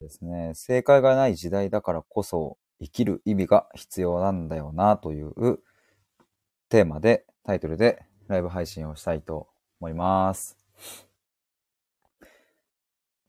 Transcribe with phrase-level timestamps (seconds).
[0.00, 5.60] ですね、正解がない時代だからこそ生きる意味が必要なんだよなという
[6.70, 9.48] テーマで、タイトルでライブ配信をしたいと
[9.80, 10.56] 思います。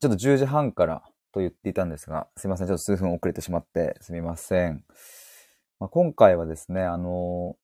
[0.00, 2.66] ちょっと10時半からと言っていたんですが、すいません。
[2.66, 4.84] ちょっと数分遅れてしまってすみません。
[5.78, 7.56] まあ、今回はですね、あの、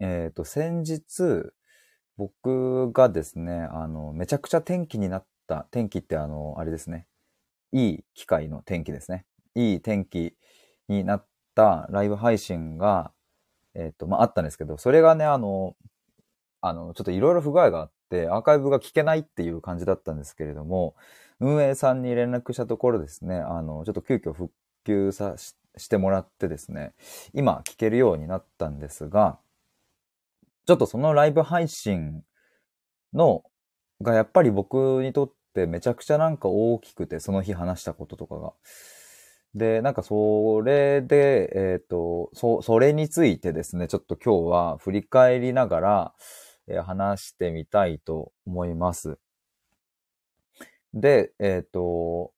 [0.00, 1.52] えっ、と、先日、
[2.16, 7.06] 僕がですね、あの、めちゃくちゃ天気になった、天気ってあの、あれですね、
[7.72, 9.24] いい機会の天気ですね。
[9.54, 10.34] いい天気
[10.88, 13.12] になったライブ配信が、
[13.74, 15.76] えっ、と、まあ、あったんですけど、それがね、あの、
[16.60, 20.94] あの、ちょっといろいろ不具合があって、アーカイブが聞けないっていう感じだったんですけれども、
[21.40, 24.52] 運営さんに連絡したところですね、あの、ちょっと急遽復
[24.84, 26.94] 旧さししてもらってですね、
[27.34, 29.38] 今聞けるようになったんですが、
[30.66, 32.22] ちょっとそのライブ配信
[33.12, 33.44] の、
[34.02, 38.52] がやっぱり僕にとってめちゃくちゃなんか大きくて、その日話したこととかが。
[39.54, 46.14] で、なんかそれで、えっ、と、そ、それについてですね、ちょっと今日は振り返りながら、
[46.68, 49.18] えー話してみたいと思います。
[50.92, 52.32] で、えっ、と、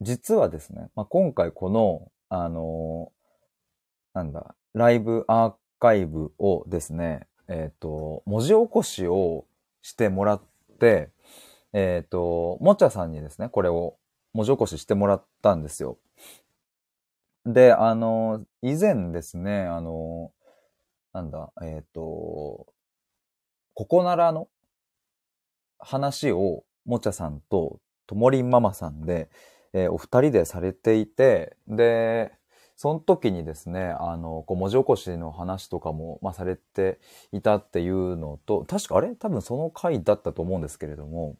[0.00, 3.12] 実はですね、まあ、今回この、あの
[4.14, 9.44] なんだ、ライブアーカイブをですね、えっ、と、文字起こしを
[9.82, 10.42] してもらっ
[10.80, 11.10] て、
[11.78, 13.98] えっ、と、もちゃさんにですね、これを
[14.32, 15.98] 文字起こししてもらったんですよ。
[17.44, 20.32] で、あの、以前ですね、あの、
[21.12, 22.66] なんだ、えっ、と、
[23.74, 24.48] ここならの
[25.78, 29.28] 話をもちゃさんとともりんママさんで、
[29.74, 32.32] えーお二人でされていて、で、
[32.76, 36.98] その時にですね、あの、こう文字起こしの話とかも、まあ、されて
[37.32, 39.14] いたっていうのと、確かあれ？
[39.16, 41.36] 多分その回だったと思うんですけれども、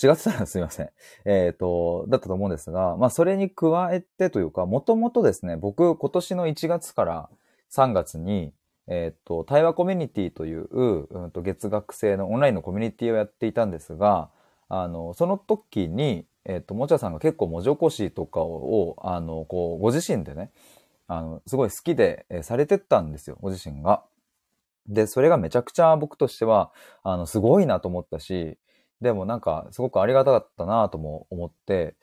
[0.00, 0.90] 違ってたらすいません。
[1.24, 7.30] えっ、と、だったと思うんですが、まあ、それに加えてというか、もともとですね、僕、今年の1月から
[7.70, 8.52] 3月に、
[8.86, 14.30] えっ、と、対話コミュニティという、うんと、月額制のオンラインのコミュニティをやっていたんですが、
[14.68, 20.50] あの、その時に、えっ、と、もちゃさんが結構文字起こしとかを、あの、こう、ご自身でね、
[21.06, 24.02] あの、すごい好きで、えーされてったんですよ、ご自身が。
[24.88, 26.72] で、それがめちゃくちゃ僕としては、
[27.02, 28.58] あの、すごいなと思ったし、
[29.02, 31.94] でもなんか、すごくありがたかったなとも思って、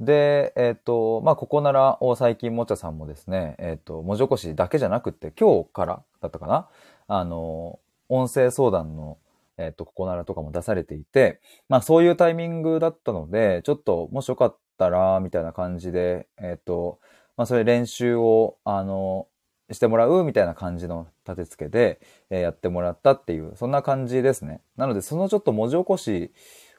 [0.00, 6.68] で、えっ、と、まあ、ここならを最近もちゃさんもですね、えっ、と、文字起こしだけじゃなくて、今日からだったかな
[7.08, 9.18] あの、音声相談の、
[9.58, 17.00] えっ、と、ここならとかも出されていて、まあ、そういうタイミングだったので、ちょっと、もしよかったら、みたいな感じで、えっ、と、
[17.36, 19.28] まあ、それ練習を、あの、
[19.70, 24.62] してもらうみたいな感じの立て付けで、えやってもらったっていう、そんな感じですね。
[24.76, 26.32] なので、そのちょっと文字起こし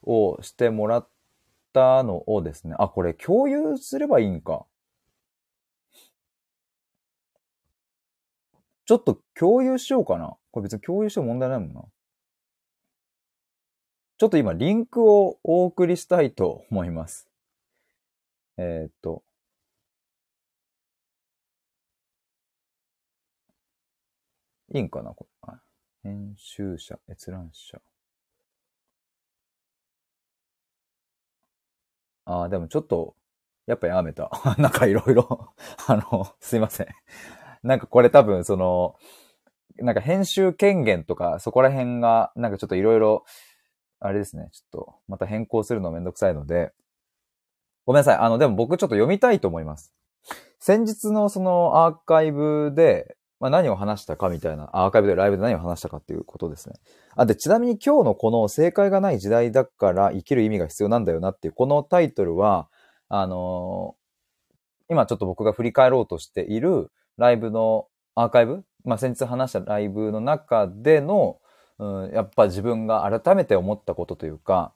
[0.03, 1.07] をしてもらっ
[1.73, 4.65] たのをですね、あ、これ共有すればいいんか。
[8.85, 10.35] ちょっと共有しようかな。
[10.51, 11.83] これ別に共有しても問題ないもんな。
[14.19, 17.29] ちょっと今リンクをお送りしたいと思います。
[18.57, 19.23] えーっと。
[24.73, 25.53] いいんかなこれ。
[26.03, 27.81] 編集者、閲覧者。
[32.25, 33.15] ああ、でもちょっと、
[33.67, 34.29] やっぱやめた。
[34.59, 35.53] なんかいろいろ、
[35.87, 36.87] あの、すいません。
[37.63, 38.97] なんかこれ多分その、
[39.77, 43.23] なんか編集権限とかそこら辺が、なんかちょっといろいろ、
[43.99, 46.71] あれですね、ちょっとまた変更するのめんどくさいので、
[47.85, 48.17] ごめんなさい。
[48.17, 49.93] あの、でも僕ちょっと読みたいと思います。
[50.59, 56.75] 先日のそのアーカイブで、まあ、何を話したかみたいな、アーカイブでライブで何を話したかっていうことですね。
[57.15, 62.67] あ、で、ちなみに今日のこの正解がない時代だから生きる意味が必要なんだよなっていう、このタイトルは、
[63.07, 63.99] あのー
[64.89, 71.37] 今ちょっと僕が振り返ろうとしているライブのアーカイブ、まあ、先日話したライブの中での、
[71.79, 74.73] うん、やっぱ自分が改めて思ったことというか、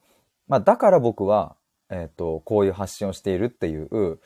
[0.48, 1.56] まあ、だから僕は、
[1.90, 4.20] えっ、と、こういう発信をしているっていう、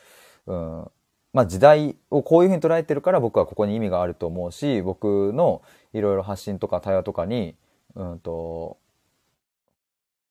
[0.46, 0.88] うん、
[1.34, 5.62] まあ時代をこういうふうに捉えてるから僕はここに意味があると思うし、僕の
[5.94, 7.56] いろいろ発信とか対話とかに、
[7.96, 8.78] うんと、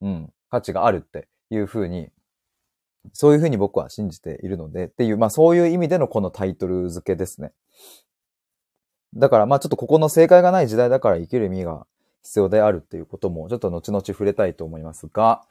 [0.01, 2.11] うん、価値があるっていうふうに、
[3.13, 7.53] そういうふうに僕は信じているので、っていう、まあそういう意味でのこのタイトル付けですね。
[9.15, 11.87] だからまあちょっとここの正解がない時代だから生きる意味が
[12.27, 15.45] 必要であるっていうこともちょっと後々触れたいと思いますが、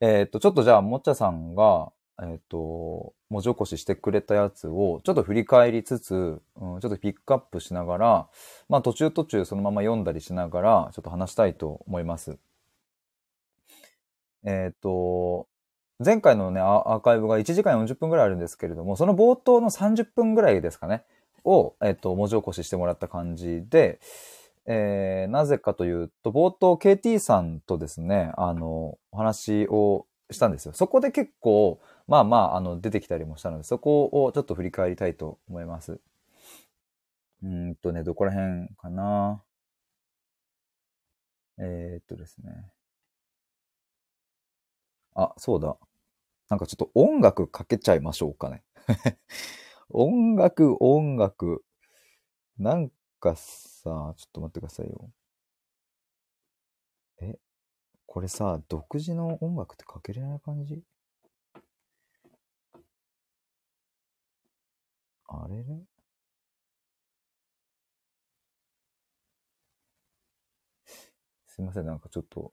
[0.00, 8.28] えっ、と、ちょっとじゃあ、もっちゃさんが、えっ、と、文字起こししてくれたやつを、ちょっと振り返りつつ、うん、ちょっとピックアップしながら、
[8.68, 12.38] まあ途中途中そのまま読んだりしながら、ちょっと話したいと思います。
[14.44, 15.46] えっ、と、
[16.04, 21.04] 前回のね、アーカイブが1時間40分ぐらいあるんですけれども、その冒頭の30分ぐらいですかね、
[21.44, 24.00] を、えっと、文字起こししてもらった感じで、
[24.66, 30.72] えー、なぜかというと、冒頭 KT さんとですね、あの、お話をしたんですよ。
[30.72, 36.00] そこで結構、まあまあ、あの、出てきたりもしたので、そこをちょっと振り返りたいと思います。
[37.42, 39.42] うんとね、どこら辺かな。
[41.58, 42.72] えー、っとですね。
[45.14, 45.76] あ、そうだ。
[46.48, 48.62] なんかちょっと音楽かけちゃいましょうかね。
[49.90, 51.64] 音楽、音楽。
[52.58, 52.90] なん
[53.22, 53.44] かさ、
[53.84, 55.10] ちょっと待ってくださいよ。
[57.20, 57.38] え、
[58.06, 60.82] これさ、独自の音楽ってかけれない感じ？
[65.28, 65.64] あれれ？
[71.46, 72.52] すいません、なんかちょっと、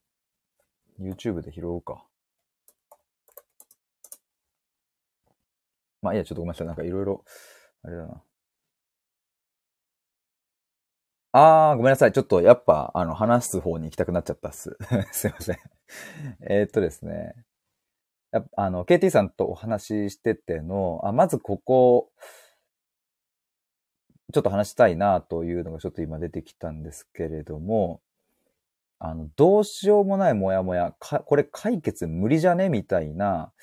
[0.99, 2.05] YouTube で拾おうか。
[6.01, 6.67] まあいいや、ちょっとごめんなさい。
[6.67, 7.25] なんかいろいろ、
[7.83, 8.23] あれだな。
[11.41, 12.11] あー、ごめんなさい。
[12.11, 14.77] ちょっとやっぱ、あの、話す方に行きたくなっちゃったっす。
[15.11, 15.57] すいません。
[16.41, 17.33] えっとですね。
[18.31, 22.11] や、あの、KT さんとお話ししてての、あ、まずここ、
[24.33, 28.01] ちょっと話したいなというのがちょっと今出てきたんですけれども、
[28.99, 32.69] あの、どうしようもないモヤモヤ、か、これ解決無理じゃね？
[32.69, 33.53] みたいな、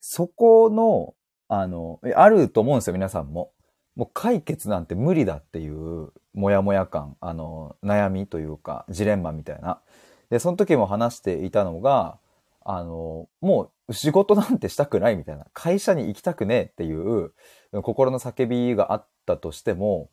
[0.00, 1.14] そこの、
[1.48, 3.52] あの、あると思うんですよ、皆さんも。
[3.96, 9.80] もう解決なんて無理だっていうモヤモヤ感、あの、悩みというか、ジレンマみたいな。
[10.30, 12.18] で、その時も話していたのが、
[12.64, 17.32] あの、もう仕事なんてしたくないみたいな、会社に行きたくねえっていう
[17.82, 20.08] 心の叫びがあったとしても、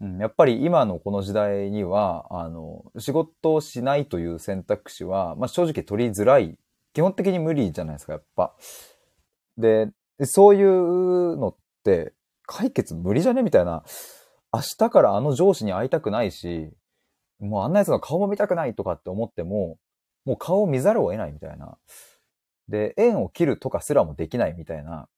[0.00, 6.58] うん、やっぱり今のこの時代には、あの、仕事をしないという選択肢は、まあ、正直取りづらい。
[6.92, 8.54] 基本的に無理じゃないですか、やっぱ。
[9.56, 9.90] で、
[10.22, 11.54] そういうのっ
[11.84, 12.12] て
[12.50, 13.42] 解決無理じゃね？
[13.42, 13.84] みたいな。
[14.52, 16.72] 明日からあの上司に会いたくないし、
[17.38, 19.78] もうあんな奴が顔も見たくないとかって思っても、
[20.24, 21.78] もう顔を見ざるを得ないみたいな。
[22.68, 25.08] で、縁を切るとかすらもできないみたいな。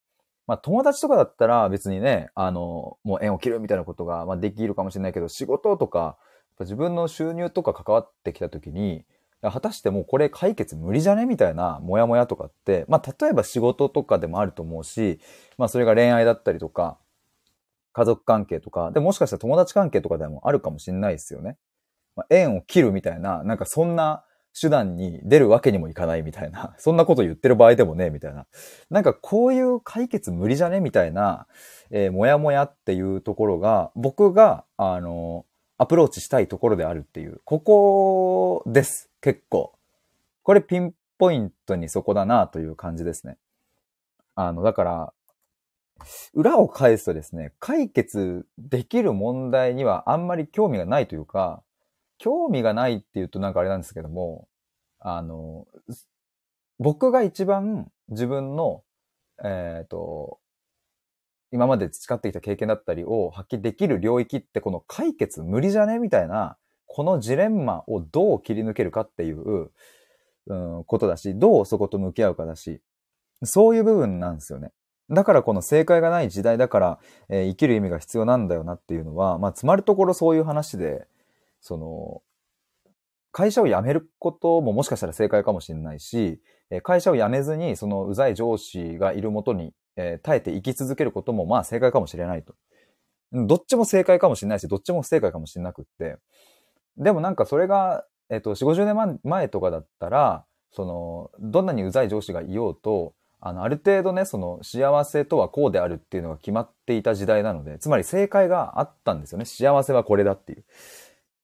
[0.46, 6.18] まあ友達とかだったら別にね、あの、もう縁を切るみたいなことが、まあ、できるかもしれないけど、仕事とか、
[6.60, 9.04] 自分の収入とか関わってきた時に、
[9.40, 11.26] 果たしてもうこれ解決無理じゃね？
[11.26, 15.18] みたいなモヤモヤとかって、まあ例えば仕事とかでもあると思うし、
[15.56, 16.98] まあそれが恋愛だったりとか、
[17.92, 21.56] 家族関係とか、でもしかしたら友達関係とかでもあるかもしれないですよね。
[22.16, 24.24] まあ、縁を切るみたいな、なんかそんな
[24.58, 28.46] 手段に出るわけにもいかないみたいな、 そんなこと言ってる場合でもね、みたいな。
[28.90, 31.46] なんかこういう解決無理じゃねみたいな、
[31.90, 35.46] えー、もやもやっていうところが、僕が、あの、
[35.78, 39.10] アプローチしたいところであるっていう、ここです。
[39.20, 39.72] 結構。
[40.42, 43.38] これピンポイントにそこだなという感じですね。
[44.34, 45.12] あの、だから、
[46.34, 51.62] 裏を返すとですね、解決できる問題にはあんまり興味がないというか、
[52.18, 54.48] 興味がないって言うとなんかあれなんですけども、
[55.00, 55.66] あの、
[56.78, 58.84] 僕が一番自分の、
[59.44, 60.38] えっ、ー、と、
[61.50, 66.56] 今まで培ってきた経験だったりを発揮できる領域ってこの解決無理じゃねみたいな、
[66.86, 69.70] このジレンマをどう切り抜けるかっていう、
[70.46, 72.80] うん、ことだし、どうそこと向き合うかだし、
[73.42, 74.72] そういう部分なんですよね。
[75.12, 76.98] だからこの正解がない時代だから、
[77.28, 81.06] えー、生きる意味が必要なんだよなっていうのは、まあ、つまるところそういう話で、
[81.60, 82.22] その、
[83.30, 86.40] 会社を辞めることももしかしたら正解かもしれないし、
[86.82, 92.54] 会社を辞めずにそのうざい上司がいるもとに、えー、耐えて生き続けることもまあ正解かもしれないと。
[93.32, 96.18] どっちも正解かもしれないし、どっちも不正解かもしれなくって。
[96.98, 109.44] でもなんかそれが、えっ、ー、と、4、50年前とかだったら、その、どんなにうざい上司がいようと、あの、ある程度ね、その、幸せとはこうであるっていうのが決まっていた時代なので、つまり正解があったんですよね。
[109.44, 110.64] 幸せはこれだっていう。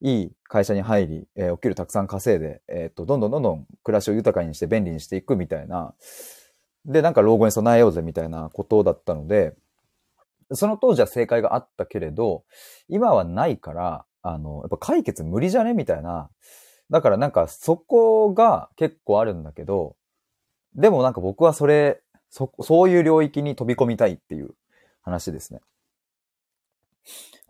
[0.01, 5.93] いい会社に入り、えー、お給料たくさん稼いで、えっ、と、どんどんどんどん暮らしを豊かにして便利にしていくみたいな、
[6.85, 9.57] で、なんか老後に備えようぜみたいなことだったので、
[10.53, 12.45] その当時は正解があったけれど、
[12.89, 16.31] 今はないから、あの、やっぱ解決無理じゃねみたいな。
[16.91, 19.97] だからなんかそこが結構あるんだけど、
[20.79, 24.51] でもなんか僕はそれ、そ、そういう領域に飛び込みたいっていう
[25.03, 25.61] 話ですね。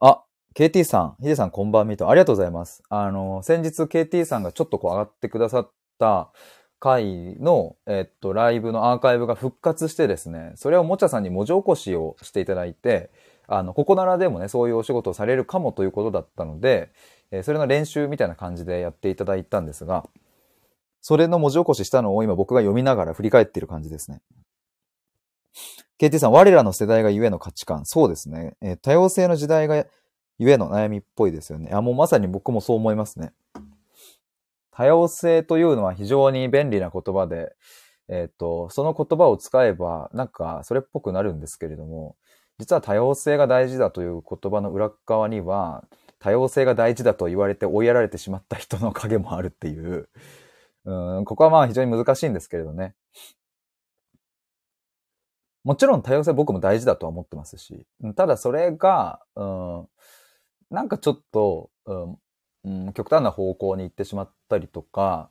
[0.01, 0.23] あ、
[0.55, 2.83] KT さん、ヒデさんこんばんみと、ありがとうございます。
[2.89, 6.33] あの、先日 KT さんがちょっとこう上がってくださった
[6.81, 13.11] 回の、えっと、ライブのアーカイブが復活してですね、それをもちゃさんに文字起こしをしていただいて、
[13.47, 16.91] あの、ここならでもね、そういうお仕事をされるかもということだったので、
[17.31, 20.09] えそれの練習みたいな感じでやっていただいたんですが、
[21.01, 24.21] それの文字起こししたのを今僕が読みながら振り返っている感じですね。
[26.01, 27.85] KT さん、我らの世代がゆえの価値観。
[27.85, 28.57] そうですね。
[28.61, 29.85] えー、多様性の時代が
[30.39, 31.71] ゆえの悩みっぽいですよね。
[31.73, 33.33] あ、もうまさに僕もそう思いますね。
[34.71, 37.57] 多様性というのは非常に便利な言葉で、
[38.09, 42.17] えっ、ー、と、その言葉を使えば、なんかそれっぽくなるんですけれども、
[42.59, 45.85] 実は多様性が大事だという言葉の裏側には、
[46.21, 50.09] 多様性が大事だと言われて追いやられてしまった人の影もあるっていう、
[50.89, 52.95] うん、ここはまあ非常に難しいんですけれどね。
[55.63, 59.89] もちろん多様性僕も大事だとは思ってますし、ただそれが、うん、
[60.71, 65.31] なんかちょっと、うん、極端な方向に行ってしまったりとか、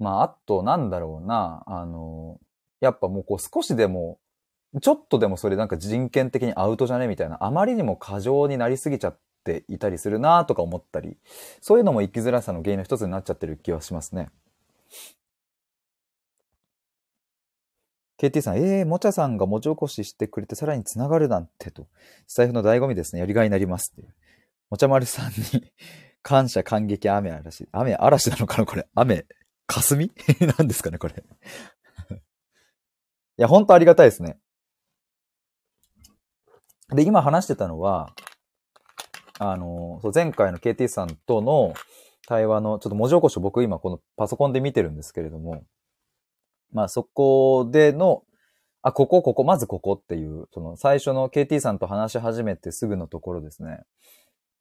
[0.00, 2.40] まあ、あとなんだろうな、あの、
[2.80, 4.18] やっぱもうこう少しでも、
[4.80, 11.18] ちょっとでもそれなんか人権的にアウトじゃねみたいな、あまりにも過剰になりすぎちゃっていたりするなとか思ったり、
[11.60, 14.30] そういうのも生きづらさの原因の一つになっちゃってる気はしますね。
[18.22, 21.88] KT さん、ええー、もちゃさんが文字起こししてくれてさらに繋がるなんてと、
[22.28, 23.20] スタイフの醍醐味ですね。
[23.20, 24.14] やりがいになりますっていう。
[24.70, 25.72] もちゃまるさんに
[26.22, 27.68] 感謝、感激、雨嵐。
[27.72, 28.86] 雨嵐なのかなこれ。
[28.94, 29.26] 雨、
[29.66, 30.12] 霞？
[30.58, 32.16] 何ですかねこれ い
[33.36, 34.38] や、ほんとありがたいですね。
[36.90, 38.14] で、今話してたのは、
[39.40, 41.74] あの、そう前回の KT さんとの
[42.32, 45.64] 対話の、ちょっと文字起こしを僕今このパソコンで見てるんですけれども、
[46.72, 48.22] まあそこでの、
[48.80, 53.82] あ、ここ、ここ、まずここっていう、その最初の KT さんと話し始めてすぐのところですね。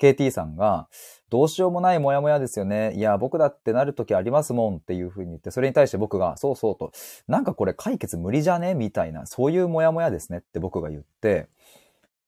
[0.02, 0.90] KT さんが、
[1.30, 2.94] どうしようもないモヤモヤですよね。
[2.96, 6.92] いや、僕だってなるときありますもんっていう風に言って、それに対して僕が、そうそうと、
[7.28, 11.48] なんかこれ解決無理じゃねみたいな、そういうモヤモヤですねって僕が言って、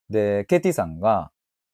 [0.09, 1.32] で、KT さんが、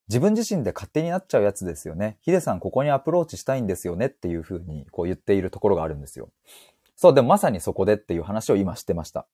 [0.09, 2.17] 自分自身で勝手になっちゃうやつですよね。
[2.21, 6.29] ヒデさんここにアプローチしたいんですよねっていう風にこう言っているところがあるんですよ。
[6.95, 9.27] そう、でもまさにそこでっていう話を今してました。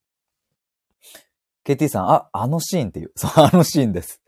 [1.64, 3.12] KT さん、あ、あのシーンっていう。
[3.16, 4.22] そう、あのシーンです。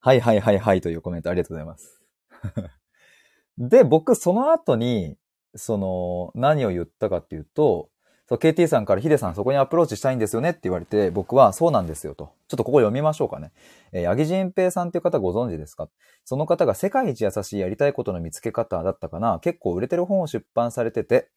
[0.00, 2.02] はいはいはいはいというコメントありがとうございます。
[3.56, 5.16] で、僕その後に、
[5.54, 7.88] その、何を言ったかっていうと、
[8.26, 12.32] そう、KT さんからヒデさんそこにアプローチしたいんですよねって言われて、僕はそうなんですよと。
[12.48, 13.52] ちょっとここ読みましょうかね。
[13.92, 15.88] えー、八木仁平さんっていう方ご存知ですか？
[16.24, 21.28] その方が世界一優しいやりたいことの見つけ方だったかな結構売れてる本を出版されてて、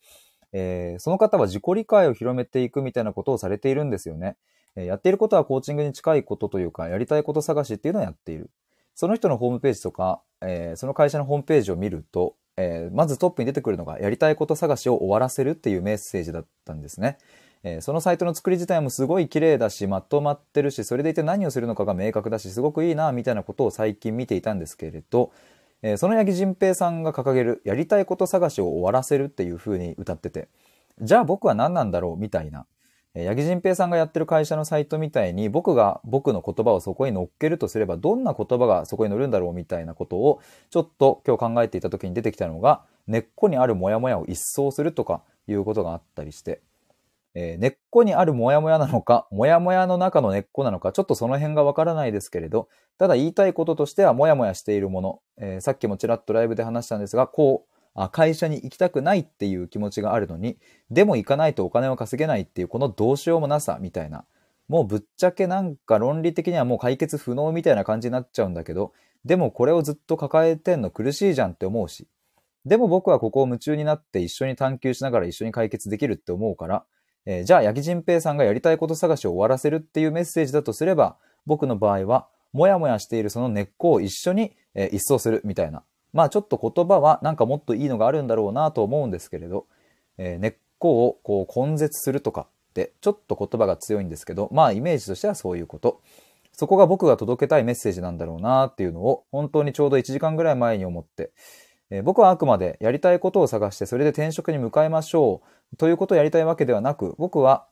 [0.53, 4.37] えー、その方は自己理解を広めていくみたいなことをされているんですよね。
[4.77, 8.49] えー、やっていることはコーチングに近いことというか、やりたいこと探しっていうのをやっている。
[8.95, 17.17] その人のホームページとか、えー、その会社のホームページを見ると、えー、まずトップに出てくるのが、やりたいこと探しを終わらせるっていうメッセージだったんですね。
[17.63, 25.31] えー、そのサイトの作り自体もすごい綺麗だし、まとまってるし、それでいて何をするのかが明確だし、すごくいいな、みたいなことを最近見ていたんですけれど、
[25.83, 30.47] えー、その八木仁平さんが掲げる、やりたいこと探しを終わらせるっていう風に歌ってて、
[31.01, 32.65] じゃあ僕は何なんだろうみたいな。
[33.15, 46.61] 八木仁平さんがやってる会社のサイトみたいに僕が僕の言葉をそこに乗っけるとすればどんな言葉がそこに乗るんだろうみたいなことをちょっと今日考えていた時に出てきたのが根っこにあるモヤモヤを一掃するとかいうことがあったりして、
[47.33, 60.57] えー、根っこにあるモヤモヤなのか、モヤモヤの中の根っこなのか、ちょっとその辺がわからないですけれど、ただ言いたいこととしてはモヤモヤしているもの、えー、さっきもちらっとライブで話したんですが、こう、あ会社に行きたくないっていう気持ちがあるのに、
[60.91, 64.25] でも行かないとお金を稼げないっていうこのどうしようもなさみたいな。
[64.67, 68.93] もうぶっちゃけなんか論理的にはもう解決不能みたいな感じになっちゃうんだけど、
[69.25, 72.07] でもこれをずっと抱えてんの苦しいじゃんって思うし。
[72.65, 76.85] でも僕はここを夢中になって一緒に探求しながら一緒に解決できるって思うから、
[77.25, 85.83] えー、じゃあ八木仁平さんがやりたいこと探しを終わらせるっていうメッセージだとすれば、僕の場合は、もやもやしているその根っこを一緒に、えー、一掃するみたいな。
[86.13, 89.65] まあちょっと言葉はなんかもっといいのがあるんだろうなと思うんですけれど、
[90.17, 96.01] えー、根っこをこう根絶するとかってちょっと言葉が強いんですけど、まあイメージとしてはそういうこと。
[96.53, 101.29] そこが僕が届けたいメッセージなんだろうなっていうのを本当にちょうど1時間ぐらい前に思って、
[101.91, 107.67] えー、僕はあくまでやりたいことを探してそれで転職に向かいましょうということをやりたいわけではなく、僕は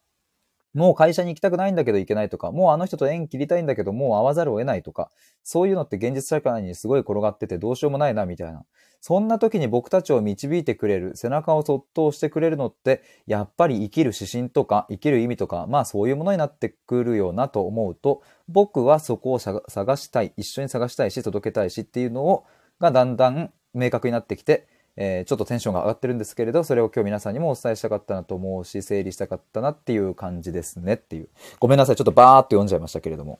[0.75, 5.10] もう会社に行きたくないんだけど行けないとか、もうあの人と縁切りたいんだけどもう会わざるを得ないとか、
[5.41, 8.65] そういうのって現実社会にすごい転がっててどうしようもないなみたいな。
[9.00, 19.62] そんな時に僕たちを導いてくれる、背中をそっと押してくれるのって、やっぱり生きる指針とか、生きる意味とか、まあそういうものになってくるよなと思うと、僕はそこを探
[19.98, 22.46] したい、一緒に探したいし、届けたいしっていうのを、
[22.79, 24.67] がだんだん明確になってきて、
[24.98, 31.30] えー、ちょっとテンションが上がってるんですけれど、それを今日皆さんにもお伝えしたかったなと思うし、整理したかったなっていう感じですねっていう。
[31.60, 31.96] ごめんなさい。
[31.96, 33.40] ちょっとバーっと読んじゃいましたけれども。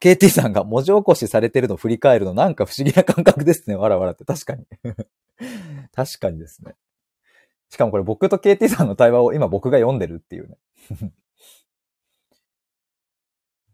[0.00, 3.76] KT さんが文字起こしされてるのを振り返るのなんか不思議な感覚ですね。
[3.76, 4.24] わらわらって。
[4.24, 4.64] 確かに。
[5.94, 6.74] 確かにですね。
[7.68, 10.56] しかもこれ僕と KT さんの対話を今僕が読んでるっていうね。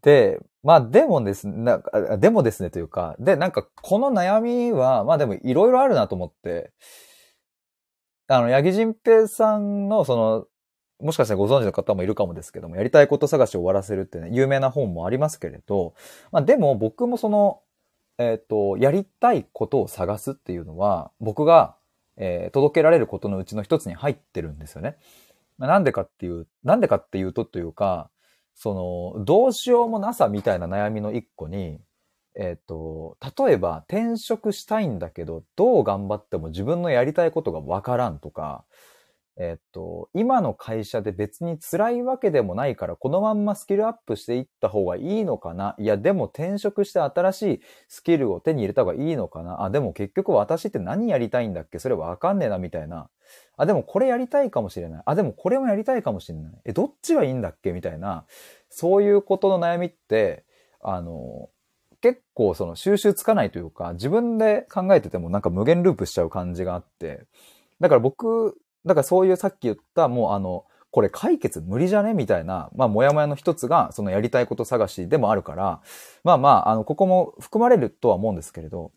[0.01, 6.71] で、まあでもですね、なでもですねというか、で、なんかこの悩みは、まあでもいろいろあるなと思って、
[8.27, 10.47] あの、八木仁平さんのその、
[10.99, 15.93] もしかしたらご存知の方もいるかもですけども、やりたいこと探しを終わらせるってね、有名な本もありますけれど、
[16.31, 17.61] まあでも僕もその、
[18.17, 21.75] えっ、ー、と、やりたいことを探すっていうのは、僕が、
[22.17, 24.97] えー、届けられることのうちの一つに入ってるんですよね。
[25.57, 28.09] まあ、なんでかっていう、なんでかっていうとというか、
[28.59, 31.79] その、どうしようもなさみたいな悩みの一個に、
[32.35, 38.65] えっ、ー、と、例えば転職したいんだけど、どう頑張っても自分のやりたいことがわからんとか、
[39.39, 45.75] えっと、今の会社で別に辛いわけでもないから、このまんまスキルアップしていった方がいいのかな？
[45.77, 49.63] いや、でも転職して新しいスキルを手に入れた方がいいのかな？
[49.63, 51.77] あ、でも結局私って何やりたいんだっけ？
[51.77, 53.11] それわかんねえな、みたいな。
[53.57, 55.03] あ、でもこれやりたいかもしれない。
[55.05, 56.53] あ、でもこれもやりたいかもしれない。
[56.65, 57.71] え、どっちがいいんだっけ？
[57.71, 58.25] みたいな。
[58.69, 60.45] そういうことの悩みって、
[60.81, 61.49] あの、
[62.01, 67.25] 結構その収集つかないというか、自分で考えててもなんか無限ループしちゃう感じがあって、
[67.79, 72.13] だから僕だからそういうさっき言った、もうあの、これ解決無理じゃね？
[72.13, 75.81] みたいな、まあ、もやもやの一つが、そのやりたいこと探しでもあるから、
[76.23, 78.91] まあまあ、あの、ここも含まれるとは思うんですけれど、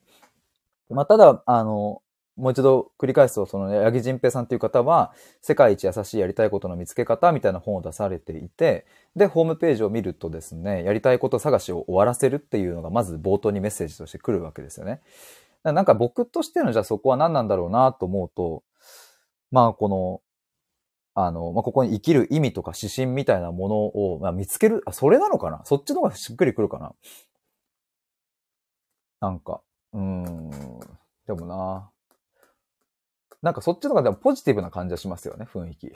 [0.88, 2.02] まあ、ただ、あの、
[2.40, 15.00] もう一度繰り返すと、その、八木仁平さんという方は、世界一優しいやりたいことの見つけ方みたいな本を出されていて、で、ホームページを見るとですね、やりたいこと探しを終わらせるっていうのが、まず冒頭にメッセージとして来るわけですよね。
[15.62, 18.62] なんか僕としての、じゃあそこは何なんだろうなと思うと、
[19.50, 20.22] まあ、この、
[21.14, 25.60] あの、まあ、ここに生きる意味とか指針みたいなものを、まあ、見つける、あ、それなのかな？
[25.64, 26.94] そっちの方がしっくりくるかな？
[29.20, 29.60] なんか、
[29.92, 30.50] うーん、
[31.26, 31.90] でもな。
[33.42, 35.92] なんかそっちの方がでもポジティブな感じはしますよね、雰囲気。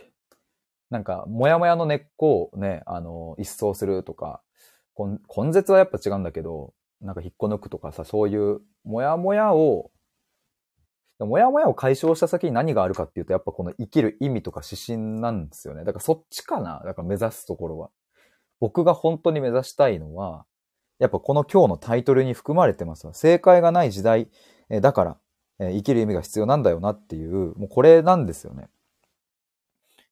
[0.90, 4.42] なんか、もやもやの根っこをね、あの、一掃するとか、
[5.36, 9.90] 根絶はやっぱ違うんだけど、なんか引っこ抜くとかさ、そういう、もやもやを
[11.20, 15.85] もやもやを解消した先に何があるかっていうと、やっぱこの生きる意味とか指針なんですよね。
[15.85, 16.83] だからそっちかな。
[16.85, 17.90] だから目指すところは。
[18.61, 20.44] 僕が本当に目指したいのは、
[20.98, 24.28] やっぱこの今日のタイトルに含まれてますわ正解がない時代、
[24.80, 25.18] だから、
[25.59, 28.69] え生きる意味が必要なんだよなっていう、もうこれなんですよね。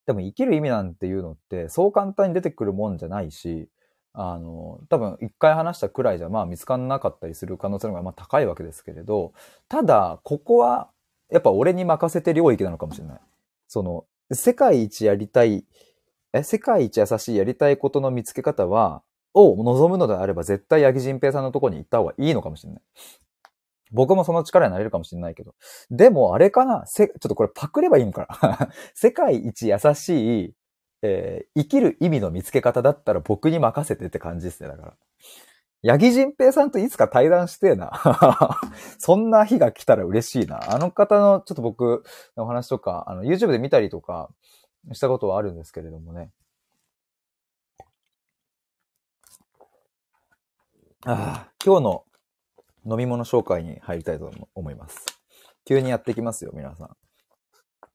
[0.07, 3.69] でも生きる意味なんていうのって、そう簡単に出てくるもんじゃないし、
[4.15, 9.33] あの、多分一回話したくらいじゃまあ見つからなかったりする可能性の方がまあ高いわけですけれど、
[9.69, 10.91] ただ、ここは
[11.31, 13.21] やっぱ俺に任せて領域なのかもしれない。
[13.69, 15.65] その、世界一やりたい、
[16.33, 19.03] え、世界一優しいやりたいことの見つけ方は、
[19.35, 22.83] を望むのであれば絶対八木仁平さんのところに行った方がいいのかもしれない。
[23.93, 25.55] 僕もその力になれるかもしれないけど。
[25.91, 26.85] でもあれかな？
[26.87, 28.71] せ、ちょっとこれパクればいいのかな？
[28.95, 30.55] 世界一優しい、
[31.03, 34.95] えー、生きる意味の見つけ方だったら僕に任せてって感じですね、だから。
[35.85, 37.91] 八木仁平さんといつか対談してえな。
[38.99, 40.73] そんな日が来たら嬉しいな。
[40.73, 42.05] あの方のちょっと僕
[42.37, 44.31] のお話とか、あの YouTube で見たりとか
[44.93, 46.31] したことはあるんですけれどもね。
[51.05, 52.05] ああ、今日の
[52.85, 55.07] 飲み物紹介に入りたいと思います。
[55.65, 56.97] 急にやってきますよ、皆さん。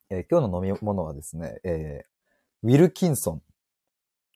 [0.09, 3.41] えー、今日の飲み物はですね、えー、ウィルキンソン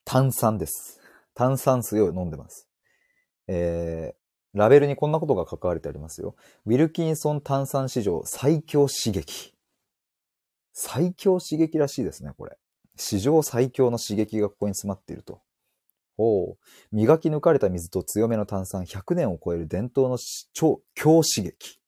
[0.04, 1.00] 炭酸です。
[1.34, 2.68] 炭酸水を飲んでます。
[3.48, 6.36] えー、ラベルにこんなことが書かれてありますよ。
[6.66, 9.54] ウィルキンソン炭酸史上最強刺激。
[10.74, 12.58] 最強刺激らしいですね、これ。
[12.96, 15.40] 史上最強の刺激がここに詰まっていると。
[16.22, 16.96] ほう。
[16.96, 20.18] 磨き抜かれた水と強めの炭酸100年を超える伝統の
[20.52, 21.80] 超強刺激。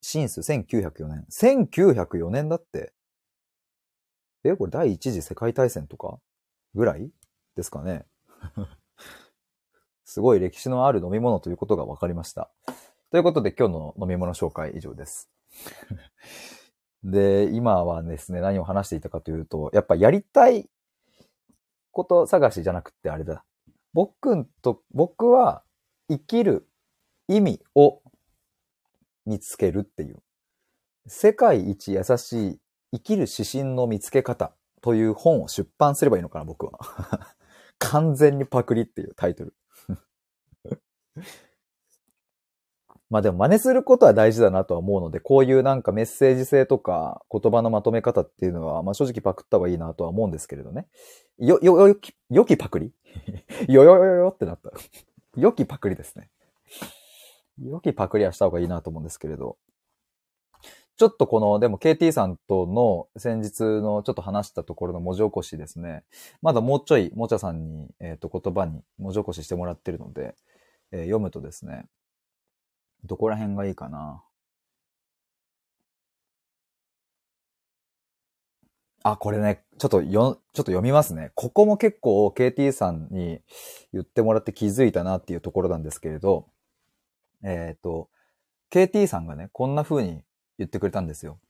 [0.00, 1.26] シンス1904年。
[1.30, 2.94] 1904年だって。
[4.44, 6.18] え、これ第一次世界大戦とか
[6.74, 7.10] ぐらい
[7.56, 8.06] ですかね。
[10.04, 12.50] すごい歴史のある飲み物ということが分かりました。
[13.10, 15.30] ということで今日の飲み物紹介以上です。
[17.04, 20.70] で、今はですね、何を話していたかというと、やっぱやりたい
[21.92, 23.44] こと探しじゃなくてあれだ。
[23.92, 25.62] 僕と、僕は
[26.08, 26.66] 生きる
[27.28, 28.00] 意味を
[29.26, 30.22] 見つけるっていう。
[31.06, 32.60] 世界一優しい
[32.92, 36.78] 生きる指針の見つけ方という本を出版すればいいのかな、僕は。
[37.78, 39.54] 完全にパクリっていうタイトル。
[43.12, 50.86] まあでも真似することは大事だなとは思うので、こういうなんかメッセージ性とか言葉のまとめ方っていうのは、まあ正直パクった方がいいなとは思うんですけれどね。
[51.38, 52.90] よ、よ、よき、よきパクリ？
[53.68, 54.72] よよよよよってなった。
[55.38, 56.30] よきパクリですね。
[57.62, 59.58] よきパクリはした方がいいなと思うんですけれど。
[60.96, 66.04] ちょっとこの、でも KT さんとの先日のちょっと話したところの文字起こしですね。
[66.40, 70.34] まだもうちょい、もちゃさんに、えっ、と、言葉に文字起こししてもらってるので、
[70.92, 71.86] えー読むとですね、
[73.04, 74.22] どこら辺がいいかな。
[79.04, 81.32] あ、これね、ちょっとよ、ちょっと読みますね。
[81.34, 83.40] ここも結構 KT さんに
[83.92, 86.46] 言ってもらって気づいたなっていうところなんですけれど、
[87.42, 88.08] えっ、と、
[88.70, 90.22] KT さんがね、こんな風に
[90.58, 91.40] 言ってくれたんですよ。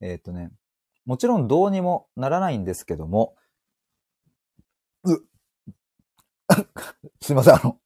[0.00, 0.50] えっ、とね、
[1.06, 3.36] もちろんどうにもならないんですけども、
[5.04, 5.10] う、
[7.22, 7.78] すいません、あの、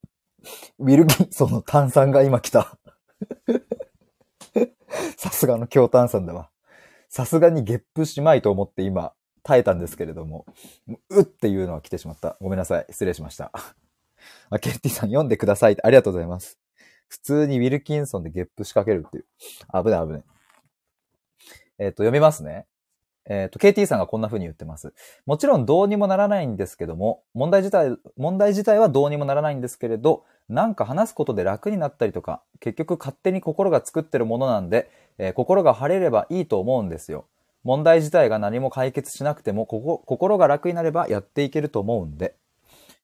[0.78, 2.78] ウィルキンソンの炭酸が今来た。
[5.16, 6.50] さすがの強炭酸だわ。
[7.08, 10.46] さすがにゲップしまいと思って今耐えたんですけれども、
[11.10, 12.36] うっていうのは来てしまった。
[12.40, 12.86] ごめんなさい。
[12.90, 13.52] 失礼しました。
[14.50, 16.58] あ、ケンティさん読んでくださいありがとうございます。
[17.08, 19.26] 普通にウィルキンソンでゲップ仕掛けるっていう。
[19.72, 20.24] 危ない危ない。
[21.78, 22.66] えっ、と、読みますね。
[23.26, 24.92] えっ、と、KT さんがこんな風に言ってます。
[25.26, 37.26] もちろんどうにもならないんですけども、問題自体、問題自体はどうにもならないんですけれど、なんか話すことで楽になったりとか、結局勝手に心が作ってるものなんで、えー心が晴れればいいと思うんですよ。
[37.62, 42.34] 問題自体が何も解決しなくても、ここ心が楽になればやっていけると思うんで。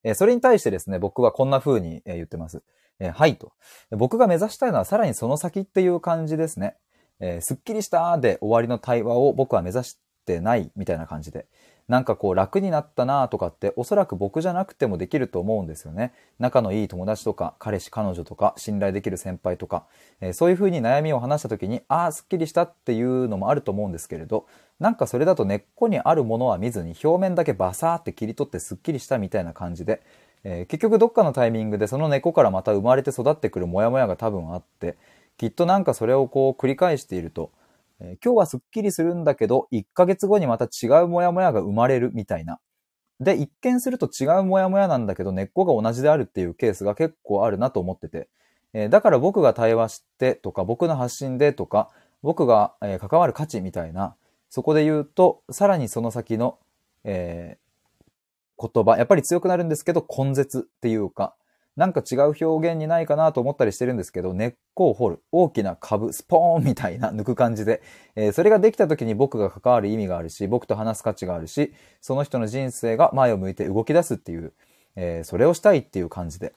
[0.02, 2.62] えーそれに対してですね、僕はこんな風にえー言ってます。
[2.98, 3.52] えーはいと。
[3.92, 6.76] 僕が目指したいのはさらにその先っていう感じですね。
[7.20, 11.46] えーすっきりしたーで終わりの対話を僕は目指してないみたいな感じで。
[11.88, 16.12] なんかこう楽になったなとかっておそらく僕じゃなくてもできると思うんですよね。
[16.40, 19.86] 仲のいい友達とか彼氏彼女とか信頼できる先輩とか、
[20.20, 24.46] えーそういう風に悩みを話した時にああすっきりしたっていうのもあると思うんですけれど
[24.80, 30.02] なんかそれだと根っこにあるものは見ずに表面だけバサーって切り取ってすっきりしたみたいな感じで、
[30.42, 34.96] えー結局どっかのタイミングでその根っこからまた生まれて育ってくるモヤモヤが多分あって
[35.38, 37.52] きっとなんかそれをこう繰り返していると
[38.00, 42.61] えー今日はすっきりするんだけど、1ヶ月後にまた違うモヤモヤが生まれるみたいな。
[43.20, 48.28] で、一見すると違うモヤモヤなんだけど、根っこが同じであるっていうケースが結構あるなと思ってて。
[48.72, 51.90] えーだから僕が対話してとか、僕の発信でとか、
[52.22, 54.16] 僕が、え関わる価値みたいな、
[54.50, 56.59] そこで言うと、さらにその先の、
[57.04, 57.59] え
[58.59, 61.35] 言葉、やっぱり強くなるんですけど、根絶っていうか、
[61.76, 65.22] なんか違う表現にないかなと思ったりしてるんですけど、根っこを掘る。
[65.30, 67.82] 大きな株、スポーンみたいな抜く感じで。
[68.14, 74.54] えーそれができた時に僕が関わる意味があるし、僕と話す価値があるし、その人の人生が前を向いて動き出すっていう、
[74.96, 76.54] えーそれをしたいっていう感じで。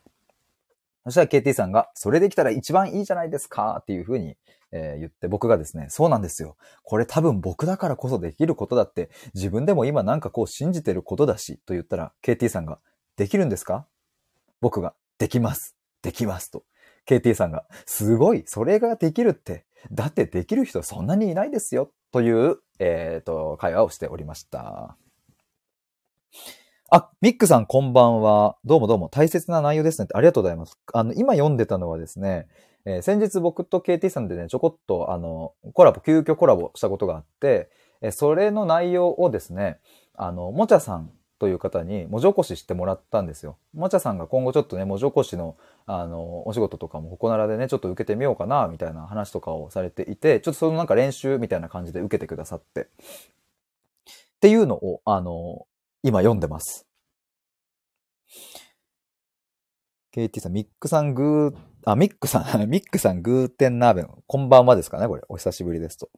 [1.03, 4.37] そしたら KT さんが、それできたら一番いいじゃないですかっていうふうに、
[4.71, 6.55] えー言って、僕がですね、そうなんですよ。
[6.83, 12.79] これ多分僕だからこそできることだって、自分でも今なんかこう信じてることだし、と言ったら、KT さんが、
[13.17, 13.85] できるんですか？
[14.61, 15.75] 僕が、できます。
[16.01, 16.49] できます。
[16.49, 16.63] と。
[17.07, 21.91] KT さんが、すごい、それができるって、だってできる人そんなにいないですよ。
[22.11, 24.97] という、えっ、と、会話をしておりました。
[26.89, 28.57] あ、ミックさんこんばんは。
[28.63, 29.09] どうもどうも。
[29.09, 30.07] 大切な内容ですね。
[30.13, 30.79] ありがとうございます。
[30.93, 32.47] あの、今読んでたのはですね、
[32.85, 37.69] えー先日僕と KT さんでね、ちょこっと、あの、コラボ、急遽コラボしたことがあって、
[38.01, 39.79] えーそれの内容をですね、
[40.15, 43.57] あの、もちゃさんという方に文字起こししてもらったんですよ。
[43.73, 52.81] もちゃさんが今後ちょっとね、文字起こしの、あの、お仕事とかもここならでね、ちょっと受けてみようかな、みたいな話とかをされていて、ちょっとそのなんか練習みたいな感じで受けてくださって。
[52.81, 52.87] っ
[54.41, 55.65] ていうのを、あの、
[56.03, 56.85] 今読んでます。
[60.13, 65.23] KT さん、ミックさんグー、あ、ミックさん、 ミックさんグーテンナーベン、こんばんはですかね、これ。
[65.29, 66.09] お久しぶりですと。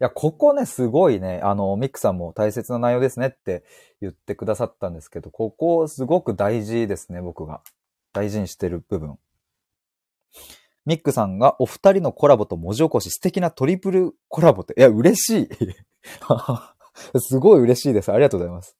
[0.00, 3.64] いや、ここね、すごいね、あの、ミックさんも大切な内容ですねって
[4.00, 7.60] 言ってくださったんですけど、ここすごく大事ですね、僕が。
[8.12, 9.18] 大事にしてる部分。
[10.86, 15.48] ミックさんがお二人のコラボと文字起こし素敵なトリプルコラボって、いや、嬉しい。
[17.20, 18.10] すごい嬉しいです。
[18.10, 18.76] ありがとうございます。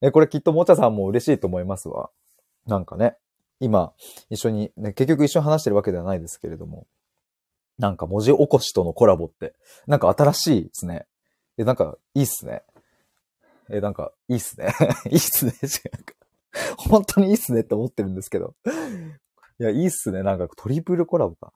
[0.00, 2.10] え、これきっともちゃさんも嬉しいと思いますわ。
[2.66, 3.16] なんかね、
[3.58, 3.92] 今、
[4.30, 6.86] 一緒に、ね、結局一緒に話してるわけではないですけれども、
[7.82, 9.54] なんか文字起こしとのコラボって、
[9.88, 11.04] なんか新しいですね。
[11.58, 12.62] え、なんかいいっすね。
[13.68, 14.72] え、なんかいいっすね。
[15.10, 15.52] いいっすね。
[16.76, 18.54] 本当にいいっすねって思ってるんですけど。
[19.58, 20.22] いや、いいっすね。
[20.22, 21.52] なんかトリプルコラボか。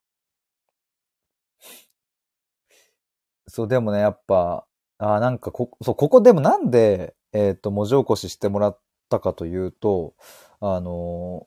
[3.47, 4.67] そう、でもね、やっぱ、
[4.99, 10.15] あなんかこ、そう、ここでもなんで、えっ、と、文字起こししてもらったかというと、
[10.59, 11.47] あの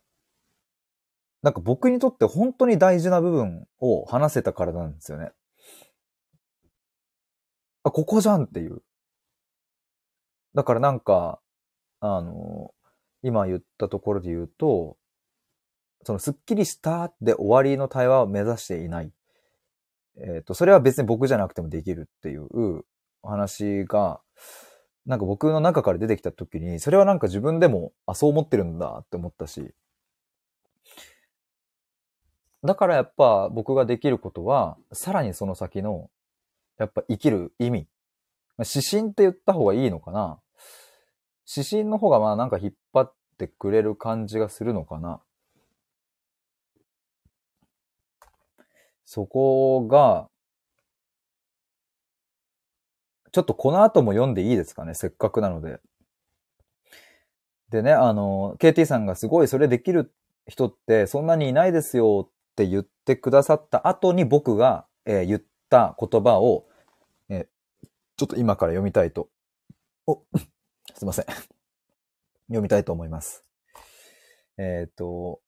[1.42, 5.32] なんか僕にとって本当に大事な部分を話せたからなんですよね。
[7.84, 8.82] あ、ここじゃんっていう。
[10.54, 11.40] だからなんか、
[12.02, 12.72] あの
[13.24, 14.98] 今言ったところで言うと、
[16.04, 19.12] そのスッキリしたで終わりの対話を目指していない。
[20.22, 22.84] えっ、と、それは別に僕じゃなくてもできるっていう
[23.24, 24.22] 話が、
[25.06, 29.74] なんか僕の中から出てきた時に、それはなんか自分でも、あ、そう思ってるんだって思ったし、
[32.64, 36.10] だからやっぱ僕ができることは、さらにその先の、
[36.78, 37.88] やっぱ生きる意味。
[38.58, 40.40] まあ指針って言った方がいいのかな
[41.56, 45.22] 指針の方がまあなんか引っ張ってくれる感じがするのかな
[49.06, 50.30] そこが、
[53.32, 55.80] ちょっとこの後も読んでいいですかねせっかくなので。
[57.70, 60.14] でね、あの、KT さんがすごいそれできる
[60.48, 66.66] 人ってそんなにいないですよって言ってくださった後に僕が、えー言った言葉を、
[67.30, 69.30] えーちょっと今から読みたいと。
[70.06, 70.24] お、
[70.94, 71.26] すいません。
[72.48, 73.46] 読みたいと思います。
[74.58, 75.40] えっ、と、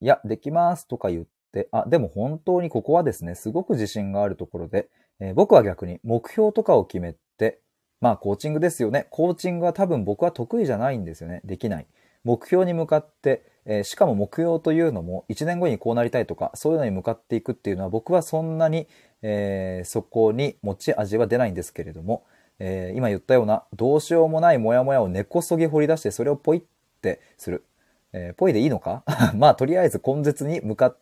[0.00, 7.60] いや、できますとか言って、あ、でも本当にここはですね、すごく自信があるところで、えー僕は逆に目標とかを決めて、
[8.00, 9.06] まあコーチングですよね。
[9.10, 11.40] コーチングは多分僕は得意じゃないんですよね。
[11.44, 11.86] できない。
[12.24, 18.88] 目標に向かって、えーしかも目標というのも1年後にこうなりたいとか、そういうのに向かっていくっていうのは僕はそんなに、
[19.22, 22.24] えーそこに持ち味は出ないんですけれども、
[22.58, 26.62] えー今言ったようなどうしようもないモヤモヤを根こそぎ掘り出してそれをポイっ
[27.00, 27.64] てする。
[28.12, 29.04] えーポイでいいのか？
[29.36, 30.96] まあとりあえず根絶に向か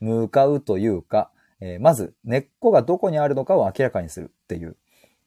[0.00, 4.76] 向かうというか、えーまず根っこがどこにあるのかを明らかにするっていう。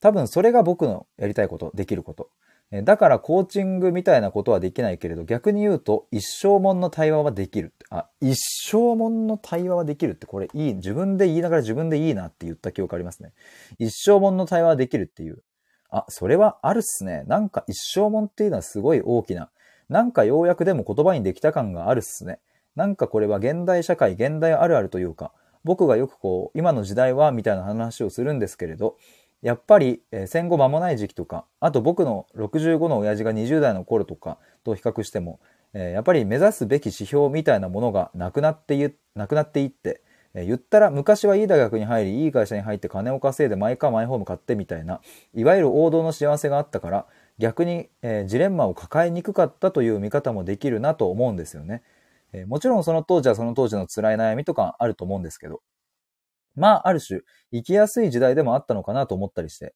[0.02, 2.30] 多分それが僕のやりたいこと、できること。
[2.72, 7.74] だからコーチングみたいなことはできないけれど、逆に言うと一生もんの対話はできる。
[7.90, 8.36] あ、一
[8.70, 10.74] 生もんの対話はできるってこれいい。
[10.76, 13.34] 自分で言いながら自分でいいなって言った記憶ありますね。
[13.80, 15.42] 一生もんの対話はできるっていう。
[15.90, 17.24] あ、それはあるっすね。
[17.26, 19.50] なんか一生もんっていうのはすごい大きな。
[19.90, 22.40] なんかようやくでも言葉にできた感があるっすね。
[22.76, 28.98] なんかこれは現代社会、現代あるあるというか、僕がよくこう、今の時代はみたいな話をするんですけれど、
[29.42, 35.40] やっぱり、戦後間もない時期とか、あと僕の65の親父が20代の頃とかと比較しても、
[35.74, 40.02] やっぱり目指すべき指標みたいなものがなくなっていなくなっていって、
[40.34, 45.02] 言ったら昔はいい大学に入り、いい会社に入って金を稼いでマイカーマイホーム買ってみたいな、
[45.34, 47.06] いわゆる王道の幸せがあったから、
[47.38, 47.90] 逆に、
[48.26, 51.82] ジレンマを抱えにくかったという見方もできるなと思うんですよね。
[52.48, 55.62] もちろんその当時はその当時の辛い悩みとかあると思うんですけど、
[56.56, 59.74] まあ、ある種、生きやすい時代でもあったのかなと思ったりして、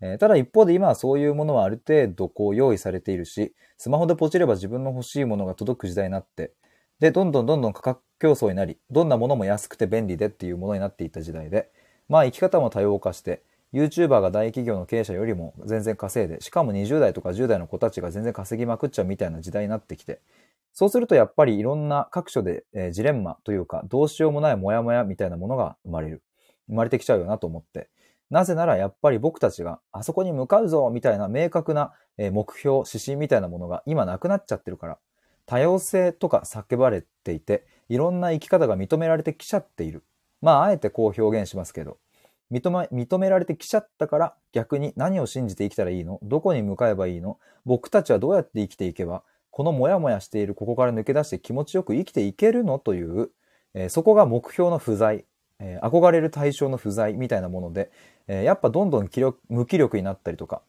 [0.00, 6.52] えーただ一方で今はそういうものはある程度こう用意されているし、スマホでポチれば自分の欲しいものが届く時代になって、
[7.00, 11.70] で、どんどんどんどん価格競争になり、どんなものも安くて便利でっていうものになっていった時代で、
[12.08, 20.20] まあ生き方も多様化して、YouTuber が大企業の経営者よりも全然稼いで、しかも20代とか10代の子たちが全然稼ぎまくっちゃうみたいな時代になってきて、
[20.78, 26.22] そうするとやっぱりいろんな各所で、えージレンマというか、どうしようもないモヤモヤみたいなものが生まれる。
[26.68, 27.88] 生まれてきちゃうよなと思って。
[28.28, 34.98] なぜならやっぱり僕たちがあそこに向かうぞみたいな明確な目標、指針みたいなものが今なくなっちゃってるから、
[35.46, 40.04] 多様性とか叫ばれていて、いろんな生き方が認められてきちゃっている。
[40.42, 41.96] まあ、あえてこう表現しますけど、
[42.52, 46.20] 認め、認められてきちゃったから逆に何を信じて生きたらいいの？
[46.22, 47.38] どこに向かえばいいの？
[47.64, 49.22] 僕たちはどうやって生きていけば、
[49.56, 53.30] このモヤモヤしているここから抜け出して気持ちよく生きていけるのという、
[53.72, 55.24] えーそこが目標の不在、
[55.60, 57.90] えー憧れる対象の不在みたいなもので、
[58.28, 60.60] えーやっぱどんどん気力無気力になったりとか、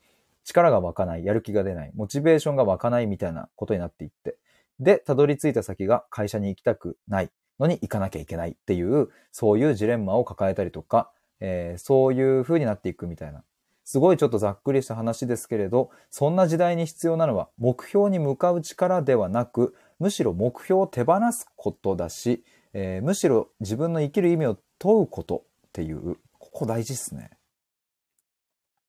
[0.45, 4.37] 力が湧かない、やる気が出ない、モチベーションが湧かないみたいなことになっていって、
[4.79, 13.43] で、たどり着いた先が会社に行きたくないのに行かなきゃいけないっていう、そういうジレンマを抱えたりとか、えーそういう風になっていくみたいな。
[13.87, 27.29] すごいちょっとざっくりした話ですけれど、そんな時代に必要なのは目標に向かう力ではなく、むしろ目標を手放すことだし、えーむしろ自分の生きる意味を問うことっていう、ここ大事っすね。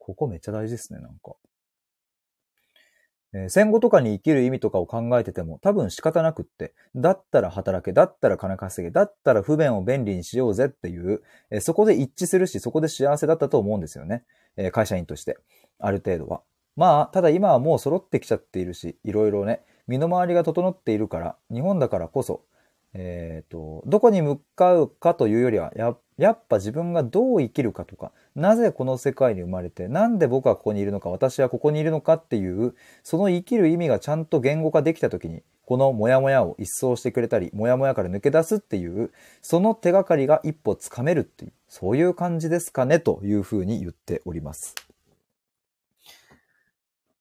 [0.00, 1.36] ここめっちゃ大事っすね、なんか。
[3.50, 11.22] 戦後とかに生きる意味とかを考えてても多分仕方なくって、だったら働け、だったら金稼げ、だったら不便を便利にしようぜっていう、
[11.60, 14.24] そこで一致するし、そこで幸せだったと思うんですよね。
[14.58, 15.38] え会社員として。
[15.78, 16.42] ある程度は。
[16.76, 22.42] まあ、ただ今はもう揃ってきちゃっているし、いろいろね、身の回りが整っているから、日本だからこそ、
[22.94, 44.74] えっ、と、どこに向かうかというよりは、や、やっぱ自分がどう生きるかとか、なぜこの世界に生まれて、なんで僕はここにいるのか、私はここにいるのかっていう、その生きる意味がちゃんと言語化できたときに、このモヤモヤを一掃してくれたり、モヤモヤから抜け出すっていう、その手がかりが一歩つかめるっていう、そういう感じですかね、というふうに言っております。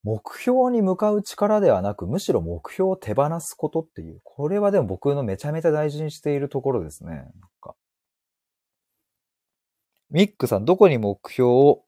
[0.04, 7.12] 目標に向かう力ではなく、むしろ目標を手放すことっていう、これはでも僕のめちゃめちゃ大事にしているところですね。
[7.12, 7.24] なん
[7.62, 7.76] か
[10.10, 11.84] ミックさん、どこに目標を、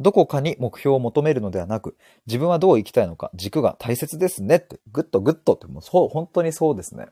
[0.00, 1.96] どこかに目標を求めるのではなく、
[2.26, 7.06] 自分はどう生きたいのか、軸が大切ですねって、ぐっとぐっとって、もうそう、本当にそうですね。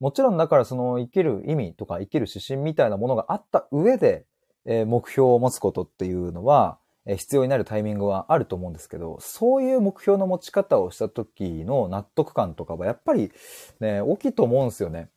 [0.00, 4.26] もちろんだからその生きる意味とか生きる指針みたいなものがあった上で、
[4.64, 13.32] えー、目標を持つことっていうのは、えー、必要になるタイミングはあると思うんですけど、そういう目標の持ち方をした時の納得感とかはやっぱり
[13.80, 15.08] ね、大きいと思うんですよね。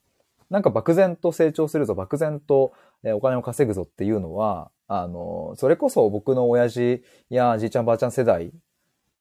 [0.50, 2.74] なんか漠然と成長するぞ、漠然と
[3.06, 8.52] お金を稼ぐぞっていうのは、あの、それこそ僕の親父やじいちゃんばあちゃん世代、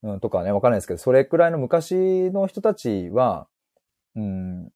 [0.03, 3.47] うん、とかね、わかんないですけど、それくらいの昔の人たちは、
[4.17, 4.73] うん、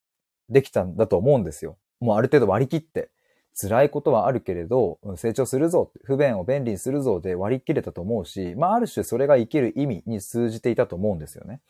[0.49, 1.79] できたんだと思うんですよ。
[2.01, 3.11] もうある程度割り切って。
[3.57, 11.61] 辛いことはあるけれど、成長するぞ、不便を便利にするぞで割り切れたと思うし、まあある種それが生きる意味に通じていたと思うんですよね。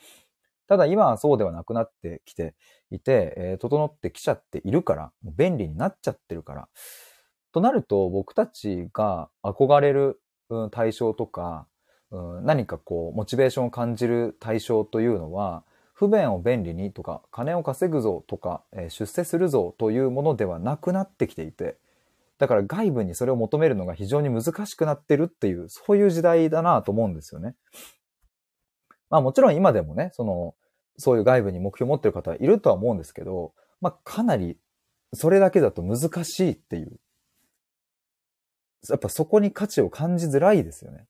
[0.66, 2.54] ただ今はそうではなくなってきて
[2.90, 6.68] いて、えー、整ってきちゃっているから、便利になっちゃってるから。
[7.52, 10.20] となると僕たちが憧れる、
[10.70, 11.66] 対象とか、
[12.10, 21.78] 何かこう、モチベーションを感じる対象というのは、不便を便利にとか、金を稼ぐぞとか、えー、出世するぞというものではなくなってきていて、
[22.38, 27.54] だから外部にそれを求めるのが非常に難しくなってるっていう、そういう時代だなと思うんですよね。
[29.08, 30.54] まあもちろん今でもね、その、
[30.96, 34.58] そういう外部に目標を持ってる方はいるとは思うんですけど、まあかなり
[35.12, 36.98] それだけだと難しいっていう。
[38.88, 41.06] やっぱそこに価値を感じづらいですよね。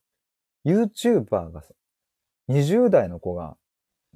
[0.67, 1.63] YouTuber が
[2.49, 3.57] 20代の子が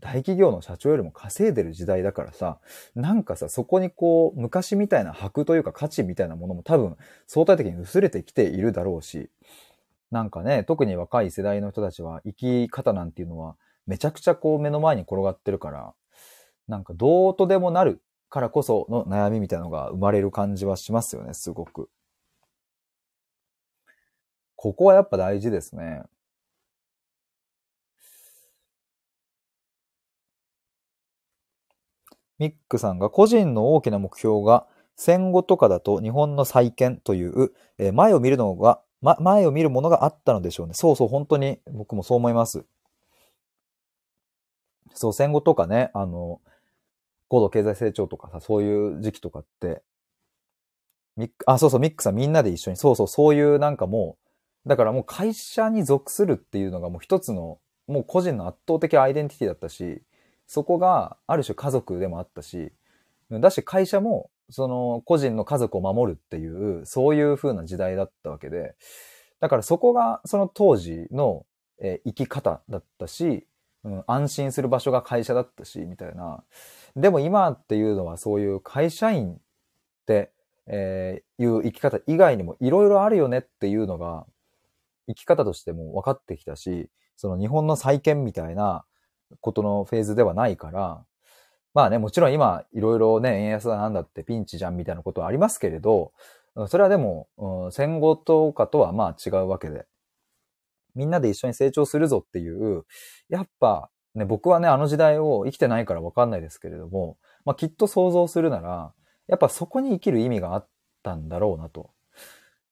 [0.00, 2.58] 大企業の社長よりも稼いでる時代だからさ、
[2.94, 9.30] なんかさ、そこにこう、昔みたいな箔というか価値みたいなものも多分相対的に薄れてきているだろうし、
[10.10, 13.56] なんかね、特に若い世代の人たちは生き方なんていうのは
[13.86, 15.94] めちゃくちゃこう目の前に転がってるから、
[16.66, 21.90] なんかどうとでもなるからこその悩みみたいなのが生まれる感じはしますよね、すごく。
[24.56, 26.02] ここはやっぱ大事ですね。
[32.38, 40.74] ミックさんが個人の大きな目標が戦後とかだと日本の再建という、えー、前を見るのが、ま、前を見るものがあったのでしょうね。
[40.74, 42.64] そうそう、本当に僕もそう思います。
[44.94, 46.40] そう、戦後とかね、あの、
[47.28, 49.82] 高度経済成長とかさ、そういう時期とかって、
[51.16, 54.16] ミック、あ、そうそう、ミックさんみんなで一緒に、そうそう、そういうなんかも
[54.66, 60.02] う、だからもう会社に属するっていうのがもう一つの、もう個人の圧倒的アイデンティティだったし、
[60.48, 62.72] そこがある種家族でもあったし、
[63.30, 68.74] だし会社もその個人の家族を守るっていう、そういう風な時代だったわけで、
[69.40, 71.44] だからそこがその当時の、
[71.80, 73.46] え生き方だったし、
[73.84, 76.42] うん、安心する場所が会社だったし、みたいな。
[76.96, 79.36] でも今っていうのはそういう会社員っ
[80.06, 80.32] て、
[80.66, 84.26] えー、いう生き方以外にもいろいろあるよねっていうのが、
[85.06, 88.84] 生き方としても分かってきたし、その日本の再建みたいな、
[89.40, 91.04] ことのフェーズではないから、
[91.74, 96.12] まあね、もちろん今、いろいろね、円安だなんだってピンチじゃんみたいなことはありますけれど、
[96.66, 99.86] それはでも、うん、戦後とかとはまあ違うわけで、
[100.94, 102.84] みんなで一緒に成長するぞっていう、
[103.28, 108.92] やっぱね、僕はね、あの時代を生きてないからわかんないですけれども、まあきっと想像するなら、
[109.28, 110.68] やっぱそこに生きる意味があっ
[111.02, 111.90] たんだろうなと。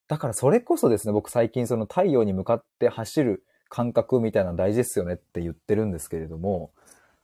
[0.07, 6.71] だからそれこそですね、僕最近その太陽に向かって走る感覚みたいなの大事ですよねって言ってるんですけれども、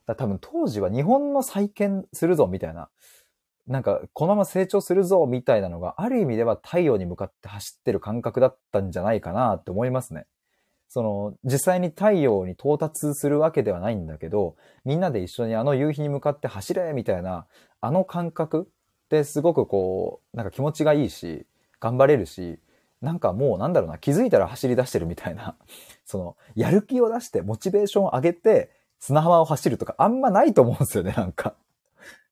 [0.06, 2.90] 多分当時は日本の再建するぞみたいな、
[3.68, 10.26] なんかこのまま成長するぞみたいなのがある意味では太陽に向かって走ってる感覚だったんじゃないかなって思いますね。
[10.90, 17.48] その、実際に太陽に到達するわけではないんだけど、みんなで一緒にあの夕日に向かって走れみたいな、
[17.82, 18.68] あの感覚
[19.06, 21.48] ってすごくこう、なんか気持ちがいいし、
[21.80, 22.60] 頑張れるし、
[23.04, 25.58] なんかもうなんだろうな、気づいたら走り出してるみたいな、
[26.06, 31.56] その、やる気を出して、モチベーションを上げて、砂浜を走るとかあんまないと思うんですよね、 なんか。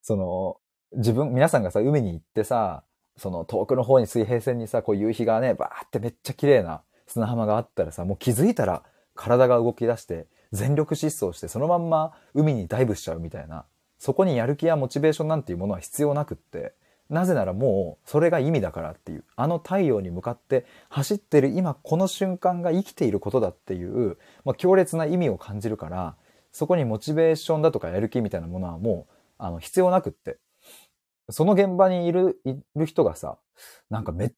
[0.02, 0.58] その、
[0.94, 2.84] 自分、皆さんがさ、海に行ってさ、
[3.18, 13.66] その遠くの方に水平線にさ、こう夕日がね、バーってめっちゃ綺麗な砂浜があったらさ、もう気づいたら体が動き出して、全力疾走して、そのまんま海にダイブしちゃうみたいな、
[14.00, 16.74] そこにやる気やモチベーションなんていうものは必要なくって、
[17.12, 26.16] なぜならもうそれが意味だからっていう、あの太陽に向かって走ってる今この瞬間が生きていることだっていう、まあ、強烈な意味を感じるから、
[26.52, 30.38] そこにモチベーションだとかやる気みたいなものはもう、あの、必要なくって。
[31.30, 33.38] その現場にいる、いる人がさ、
[33.90, 34.34] なんかめっ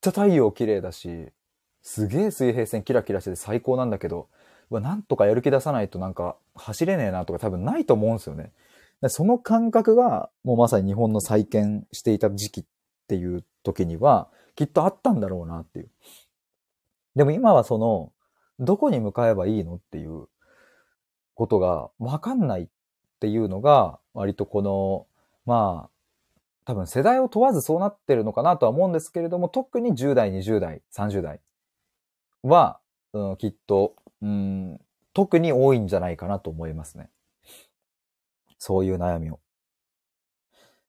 [0.00, 1.28] ちゃ太陽綺麗だし、
[1.82, 4.28] すげえ水平線キラキラしてて最高なんだけど、
[4.70, 8.52] なんとかやる気出さないとなんか走れねえなとか多分ないと思うんですよね。
[9.08, 12.64] その感覚が、もうまさに日本の再建していた時期っ
[13.08, 15.90] ていう時には、きっとあったんだろうなっていう。
[17.14, 18.12] でも今はその、
[18.58, 20.28] どこに向かえばいいのっていう
[21.34, 22.68] ことがわかんないっ
[23.20, 25.06] ていうのが、割とこの、
[25.44, 25.90] まあ、
[26.64, 31.40] 多分世代を問わずそうなってるのかなとは思うんですけれども、特に10代、20代、30代
[32.42, 32.80] は、
[33.12, 34.80] うん、きっと、うん、
[35.12, 37.08] 特に多いんじゃないかなと思いますね。
[38.58, 39.40] そういう悩みを。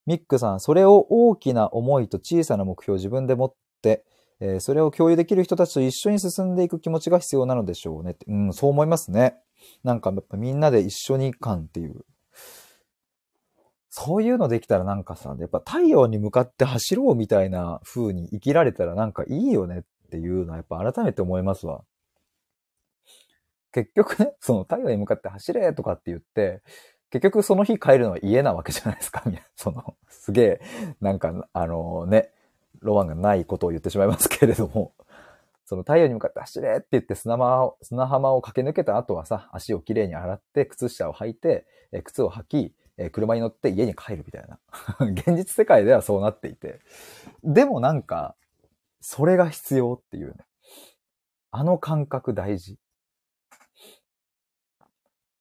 [0.05, 4.05] ミックさん、それを大きな思いと小さな目標を自分で持って、
[4.39, 8.25] えー、それを共有できる人たちと一緒に進んでいく気持ちが必要なのでしょうねって。
[8.27, 9.35] うん、そう思いますね。
[9.83, 12.05] なんかやっぱみんなで一緒に感っていう。
[13.89, 21.83] そういうのできたらなんかさ、やっぱ太陽に向かって走ろうみたいな風に生きられたらなんかいいよねっていうのはやっぱ改めて思いますわ。
[23.73, 26.61] 結局ね、その太陽に向かって走れとかって言って、
[27.09, 29.23] 結局その日帰るのは家なわけじゃないですか、
[29.55, 30.61] その、すげえ、
[30.99, 32.31] なんか、あのね、
[32.79, 34.93] ロマンがないことを言ってしまいますけれども、
[35.65, 44.59] その太陽に向かって走れって言って砂浜を、砂浜を駆け抜けた後はさ、足をきれいに洗って、靴下を履いて、え靴を履き、え車に乗って家に帰るみたいな。
[45.07, 46.79] 現実世界ではそうなっていて。
[47.43, 48.35] でもなんか、
[49.01, 50.45] それが必要っていうね。
[51.51, 52.77] あの感覚大事。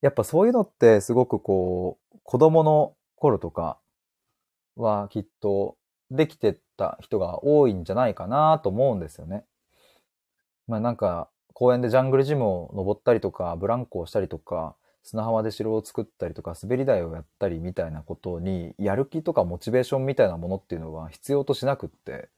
[0.07, 3.77] やっぱそういうのってすごくこう、子供の頃とか
[4.77, 5.77] はきっと
[6.13, 9.45] できてた人が多いんじゃないかなと思うんですよね。
[10.69, 22.29] まあなんか公園でジャングルジムを登ったりとか、ブランコをしたりとか、砂浜で城を作ったりとか、滑り台をやったりみたいなことに、やる気とかモチベーションみたいなものっていうのは必要としなくって、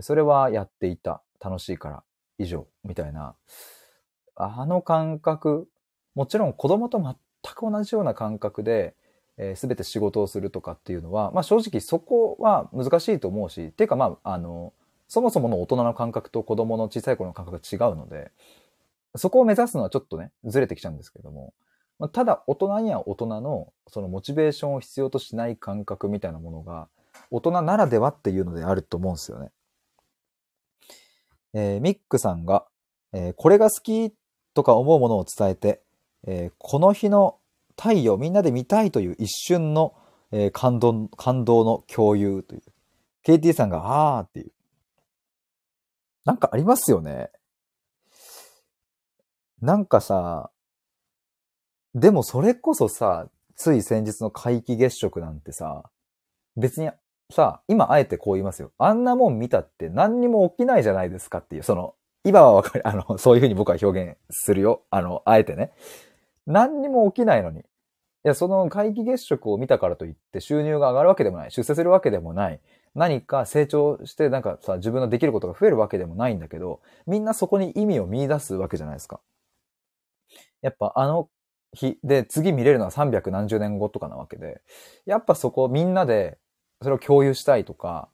[0.00, 1.22] それはやっていた。
[1.42, 2.02] 楽しいから
[2.38, 2.66] 以上。
[2.84, 3.34] みたいな。
[4.34, 5.68] あの感覚、
[6.14, 7.14] もちろん子供と全
[7.54, 8.94] く同じような感覚で、
[9.38, 14.72] えー、全て仕事をするとかっていうのは、まあ正直そこは難しいと思うし、っていうかまあ、あの、
[15.08, 18.30] そもそもの大人の感覚と子供の小さい頃の感覚が違うので、
[19.16, 21.52] そこを目指すのはちょっとね、ずれてきちゃうんですけども、
[21.98, 26.88] まあ、ただ大人には大人のそのモチベーションを必要としない感覚みたいなものが、
[27.30, 29.50] 大人ならではっていうのであると思うんですよね。
[31.54, 32.64] えー、ミックさんが、
[33.12, 34.14] えー、これが好き
[34.54, 35.82] とか思うものを伝えて、
[36.26, 37.38] えー、この日の
[37.76, 39.94] 太陽みんなで見たいという一瞬の、
[40.30, 42.62] えー、感動、感動の共有という。
[43.24, 44.52] KT さんが、あーっていう。
[46.24, 47.30] なんかありますよね。
[49.60, 50.50] なんかさ、
[51.94, 55.84] でもそれこそさ、つい先日の皆既月食なんてさ、
[56.56, 56.90] 別に
[57.30, 58.72] さ、今あえてこう言いますよ。
[58.78, 61.94] あんなもん見たって何にも起きないじゃないですかっていう、その、
[62.24, 64.82] 今はわかる、あの、そういうふうに僕は表現するよ。
[64.90, 65.72] あの、あえてね。
[66.46, 67.60] 何にも起きないのに。
[67.60, 67.64] い
[68.24, 71.50] や、その皆既月食を見たからといって収入が上がるわけでもない。
[71.50, 72.60] 出世するわけでもない。
[72.94, 79.20] 何か成長してなんかさ、自分のできることが増えるわけでもないんだけど、みんなそこに意味を見出すわけじゃないですか。
[80.60, 81.28] やっぱあの
[81.72, 84.60] 日で次見れるのは300何十年後とかなわけで、
[85.06, 86.38] やっぱそこみんなで
[86.82, 88.08] それを共有したいとか、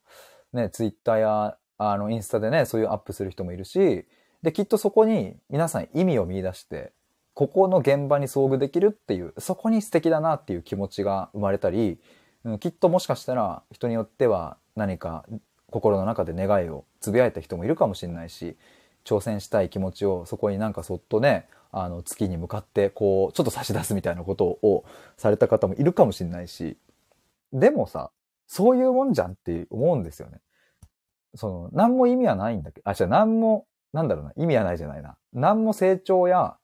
[0.53, 4.07] ね、ツイッターやあのインスタでね、そういうアップする人もいるし、
[4.43, 6.93] で、きっとそこに皆さん意味を見出して、
[7.39, 12.01] ここの現場に遭遇できるっていう、そこに素敵だなっていう気持ちが生まれたり、
[12.43, 15.25] うん、きっともしかしたら人によっては何か
[15.71, 18.57] 心の中で願いをつぶやいた人もいるかもしれないし、
[19.05, 24.85] 挑戦したい気持ちをそこになんかそっとね、あの月に向かってこう、ちょっと差し出すみたいなことを
[25.17, 26.77] された方もいるかもしれないし、
[27.53, 28.11] でもさ、
[28.49, 30.41] そういうもんじゃんって思うんですよね。
[31.37, 35.17] その、何も意味はないんだけど、あ、じゃあ何も、なんだろうな、意味はないじゃないな。
[35.33, 36.57] 何も成長や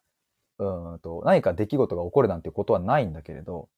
[0.59, 3.69] うんと、何か出来事が起こるなんていうことはないんだけれど、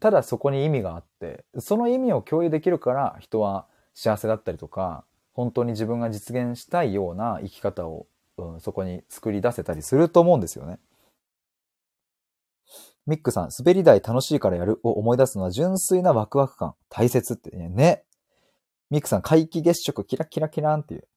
[0.00, 5.04] ただそこに意味があって、その意味を共有できるから人は幸せだったりとか、
[5.34, 8.06] 本当に自分が実現したいような生き方を、
[8.38, 10.78] うん、そこに作り出せたりすると思うんですよね。
[13.06, 17.68] ミックさん、滑り台楽しいからやるを思い出すのは純粋なワクワク感、大切ってね。
[17.68, 18.04] ね
[18.90, 21.08] ミックさん、皆既月食キラキラキランっていう。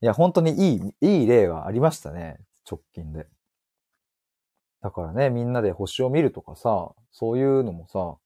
[0.00, 2.38] いや、本当にいい、いい例がありましたね。
[2.68, 3.26] 直近で。
[4.84, 8.16] だからね、みんなで星を見るとかさ、そういうのもさ、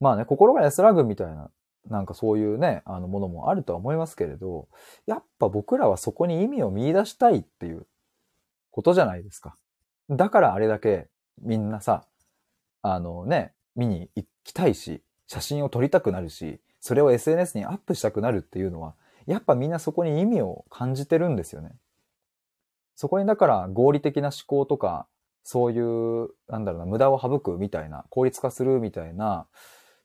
[0.00, 1.50] まあね、心が安らぐみたいな、
[1.90, 4.68] なんかそういうね、あのものもあるとは思いますけれど、
[5.04, 7.86] やっぱ僕らはそこに意味を見出したいっていう
[8.70, 9.58] ことじゃないですか。
[10.08, 11.08] だからあれだけ
[11.42, 12.06] みんなさ、
[12.80, 18.94] あのね、見に行きたいし、写真を撮りたくなるし、それを SNS にアップしたくなるっていうのは、
[19.26, 21.72] やっぱみんなそこに意味を感じてるんですよね。
[22.94, 25.06] そこにだから合理的な思考とか、
[25.48, 29.46] そういう、なんだろうな、無駄を省くみたいな、効率化するみたいな、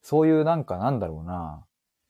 [0.03, 1.65] そういうなんかなんだろうな、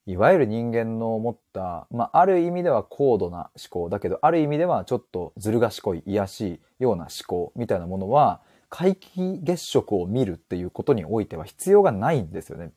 [0.06, 6.42] いわゆる人間の持った、まあ、ある意味では高度な思考だけど、ある意味ではちょっとずる賢い、癒し
[6.80, 12.74] いような思考みたいなものは、皆既月食を見るっていうことにおいては必要がないんですよね。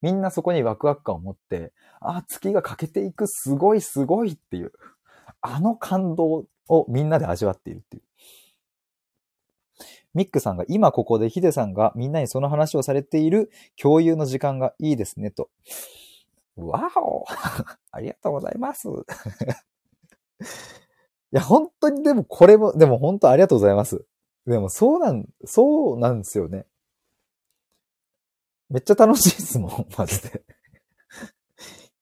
[0.00, 4.72] みんなそこにワクワク感を持って、あ、月が欠けていく、すごいすごいっていう、
[5.42, 8.02] あの感動をみんなで味わっているっていう。
[10.14, 13.50] ミックさんが今ここでヒデさんがみんなにその話をされている
[13.80, 15.50] 共有の時間がいいですねと。
[16.56, 17.24] わお
[17.92, 18.88] ありがとうございます
[21.32, 24.04] いや、本当にでもこれも、でも本当ありがとうございます。
[24.46, 26.66] でもそうなん、そうなんですよね。
[28.68, 30.42] めっちゃ楽しいですもん、 マジで。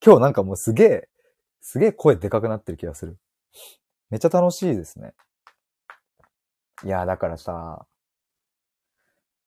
[0.04, 1.08] 今日なんかもうすげえ、
[1.60, 3.18] すげえ声でかくなってる気がする。
[4.08, 5.14] めっちゃ楽しいですね。
[6.84, 7.86] いや、だからさ、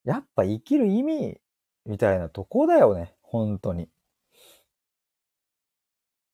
[0.04, 1.38] やっぱ生きる意味
[1.86, 3.14] みたいなとこだよね。
[3.22, 3.88] 本当に。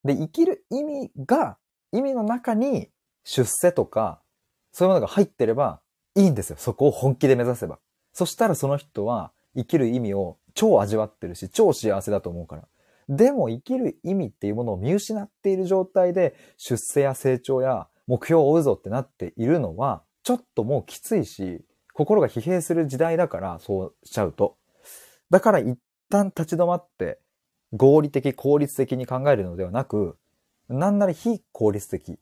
[0.03, 1.57] で、生きる意味が、
[1.91, 2.89] 意味の中に
[3.24, 4.22] 出世とか、
[4.72, 5.82] そういうものが入ってれば
[6.15, 6.57] いいんですよ。
[6.57, 7.80] そこを本気で目指せば。
[8.13, 12.68] そしたらその人は生きる意味を超味わってるし、超幸せだと思うから。
[13.09, 21.63] でも生きる意味っていうものを見失っている状態で出世や成長や目標を追うぞってなっているのは、ちょっともうきついし、
[21.98, 24.56] 心が疲弊する時代だから、そうしちゃうと。
[25.32, 25.80] だから一
[26.12, 27.18] 旦立ち止まって、
[27.74, 30.16] 合理的、効率的に考えるのではなく、
[30.70, 32.20] なんなら非効率的、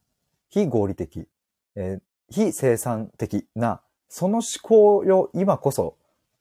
[0.48, 1.28] 非合理的、
[1.76, 2.02] えー、
[2.34, 5.98] 非生産的な、その思考を今こそ、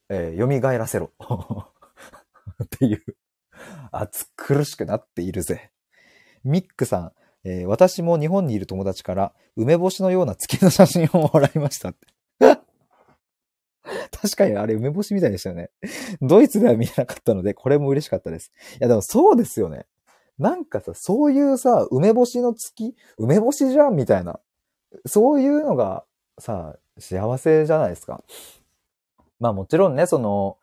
[0.09, 1.11] えー、蘇らせろ。
[2.63, 3.03] っていう、
[3.91, 5.73] 熱苦しくなっているぜ。
[6.45, 7.13] ミックさん、
[7.43, 12.15] えー、私も日本にいる友達から梅干しのような月の写真をもらいましたって。
[14.25, 15.69] 確かにあれ梅干しみたいでしたよね。
[16.23, 18.53] ドイツでは見えなかったので、これも嬉しかったです。
[18.73, 19.85] いやでもそうですよね。
[20.39, 24.41] なんかさ、そういうさ、梅干しの月梅干しじゃんみたいな。
[25.05, 26.05] そういうのが
[26.39, 28.25] さ、幸せじゃないですか。
[29.41, 30.57] まあもちろんね、その、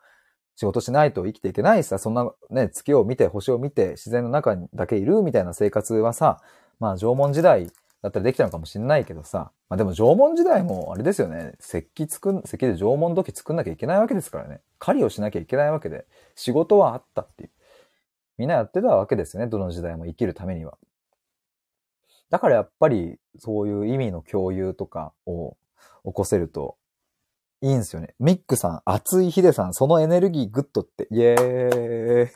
[0.56, 6.40] 仕事しないと生きていけないしさ、そんなね、月を見て、星を見て、自然の中にだけいるみたいな生活はさ、
[6.80, 7.70] まあ縄文時代
[8.02, 14.60] だったらできたのかもしんないけどさ、まあでも縄文時代もあれですよね、石器作ん、石器で縄文土器作んなきゃいけないわけですからね。
[14.80, 17.50] 狩りをしなきゃいけないわけで、仕事はあったっていう。
[18.38, 20.76] みんなやってたわけですよね、どの時代も生きるためには。
[22.28, 25.56] だからやっぱり、そういう意味の共有とかを
[26.04, 26.76] 起こせると、
[27.60, 28.14] いいんですよね。
[28.18, 32.32] ミックさん、熱いヒデさん、そのエネルギーグッドって、イェーイ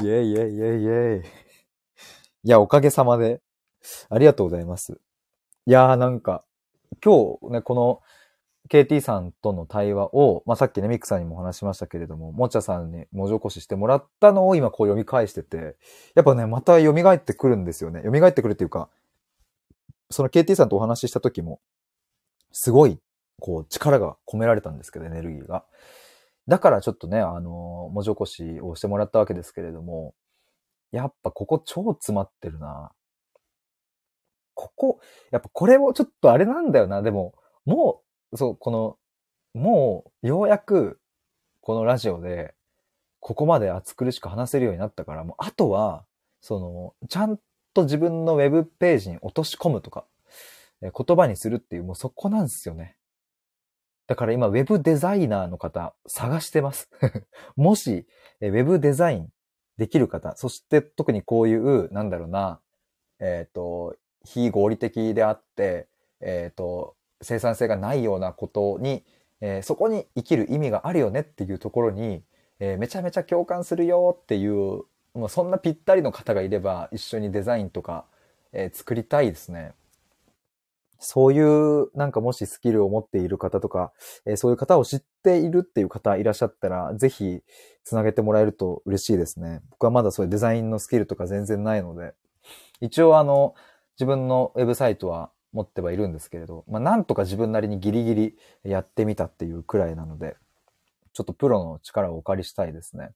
[0.00, 1.24] イェイイェイイェイイェイ
[2.44, 3.40] いや、おかげさまで、
[4.08, 5.00] ありがとうございます。
[5.66, 6.44] いやーなんか、
[7.04, 8.02] 今日ね、この
[8.68, 15.76] KT さんとの対話を、まあ、さっきね、ミックさんにも話しましたけれども、もちゃさんに文字起こししてもらったのを今こう読み返してて、
[16.14, 18.02] やっぱね、また蘇ってくるんですよね。
[18.04, 18.88] 蘇ってくるっていうか、
[20.10, 21.60] その KT さんとお話しした時も、
[22.52, 22.98] すごい、
[23.40, 25.64] こう、力が込められたんですけど、エネルギーが。
[26.48, 30.14] だからちょっとね、あの、文字起こしをしてもらったわけですけれども、
[30.92, 32.92] やっぱここ超詰まってるな。
[34.54, 35.00] ここ、
[35.30, 37.02] やっぱこれもちょっとあれなんだよな。
[37.02, 37.34] でも、
[37.64, 38.98] もう、そう、この、
[39.54, 41.00] もう、ようやく、
[41.60, 42.54] このラジオで、
[43.20, 46.04] ここまで熱苦しく話せるようになったから、もう、あとは、
[46.40, 47.38] その、ちゃん
[47.72, 50.06] と自分のウェブページに落とし込むとか、
[50.82, 52.96] え言葉にするっていう、もうそこなんですよね。
[54.08, 56.90] だから今、ウェブデザイナーの方、探してます。
[57.54, 58.06] もし、
[58.40, 59.28] ウェブデザイン
[59.78, 62.60] できる方、そして特にこういう、なんだろうな、
[63.20, 63.94] えっ、ー、と、
[64.24, 65.88] 非合理的であって、
[66.20, 69.04] えっ、ー、と、生産性がないようなことに、
[69.40, 72.22] えー、そこに生きる意味があるよねっていうところに、
[72.60, 74.82] えー、めちゃめちゃ共感するよっていう、
[75.14, 78.06] もうそんなぴったりの方がいれば一緒にデザインとか、
[78.52, 79.74] えー、作りたいですね。
[81.04, 83.92] そういうなんかもしスキルを持っている方とか、
[84.24, 87.42] え、そういう方を知っているっていう方いらっしゃったら、ぜひ
[87.82, 89.62] つなげてもらえると嬉しいですね。
[89.70, 92.14] 僕はまだそういうデザインのスキルとか全然ないので、
[92.80, 93.56] 一応あの、
[93.98, 100.36] 自分のウェブサイトは持ってはいるんですけれど、まあ、なんとか自分なりにギリギリやってみたっていうくらいなので、
[101.12, 103.10] ちょっとプロの力をお借りしたいですね。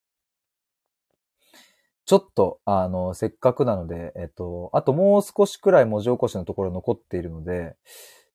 [2.05, 7.74] ちょっと、あの、せっかくなので、えっと、あともう少しくらい文字起こしのところ残っているので、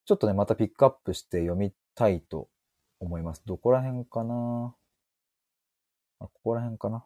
[0.06, 2.50] ちょっとね、またピックアップして読みたいと
[3.00, 3.44] 思います。
[3.46, 4.76] どこら辺かな？
[6.20, 7.06] あ、ここら辺かな？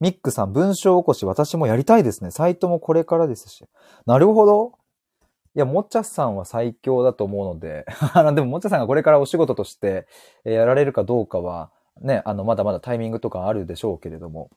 [0.00, 2.30] ミックさん、文章起こし、私もやりたいですね。
[2.30, 3.64] サイトもこれからですし。
[4.06, 4.78] なるほど。
[5.56, 7.84] いや、もっちゃさんは最強だと思うので、
[8.34, 10.06] でももっちゃさんがこれからお仕事として
[10.44, 14.50] やられるかどうかは、ね、あの、まだまだタイミングとかあるでしょうけれども、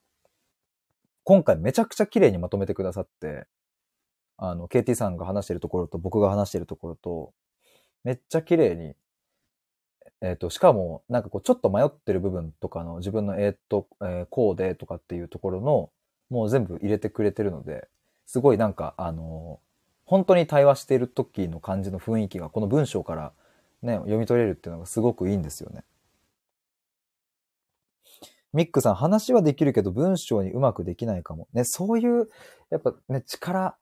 [1.24, 3.48] 今回めちゃくちゃ綺麗にまとめてくださって、
[4.38, 7.34] あの、KT さんが話してるところと僕が話してるところと、
[8.04, 8.96] めっちゃ綺麗に、
[10.22, 15.90] えっ、ー、と、しかも、なんかこう、ちょっと迷ってる部分とかの自分の、えっ、ー、と、えー、こうでとかっていうところの、
[16.30, 17.88] もう全部入れてくれてるので、
[18.26, 19.60] すごいなんか、あの
[20.06, 23.34] 本当に対話している時の感じの雰囲気が、この文章から
[23.82, 25.84] ね、読み取れるっていうのがすごくいいんですよね。
[28.54, 31.48] ミックさん、話はできるけど文章にうまくできないかも。
[31.54, 32.30] ね、そういう、
[32.70, 33.78] やっぱね、力、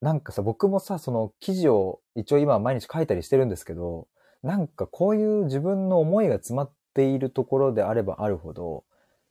[0.00, 4.08] なんかさ、僕もさ、その記事を一応今毎日書いたりしてるんですけど、
[4.46, 8.84] なんかこういう自分の思いが詰まっているところであればあるほど、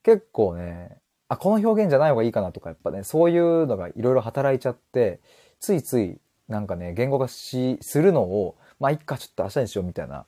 [0.04, 0.98] 結構ね、
[1.30, 5.22] あ、この表現じゃない方がいいかなとか、やっぱね、そういうのがいろいろ働いちゃって、
[5.60, 10.26] ついついなんかね、言語化し、するのを、まあ、いっか、ちょっと明日にしようみたいな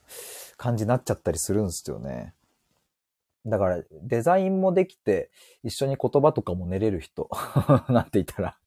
[0.55, 2.33] 感じになっちゃったりするんですよね。
[3.45, 5.29] だから、デザインもできて、
[5.63, 7.29] 一緒に言葉とかも練れる人
[7.89, 8.57] なんて言ったら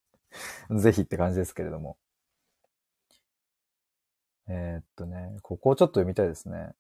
[0.70, 1.96] ぜひって感じですけれども。
[4.52, 6.70] えー、っとね、ここをちょっと読みたいですね。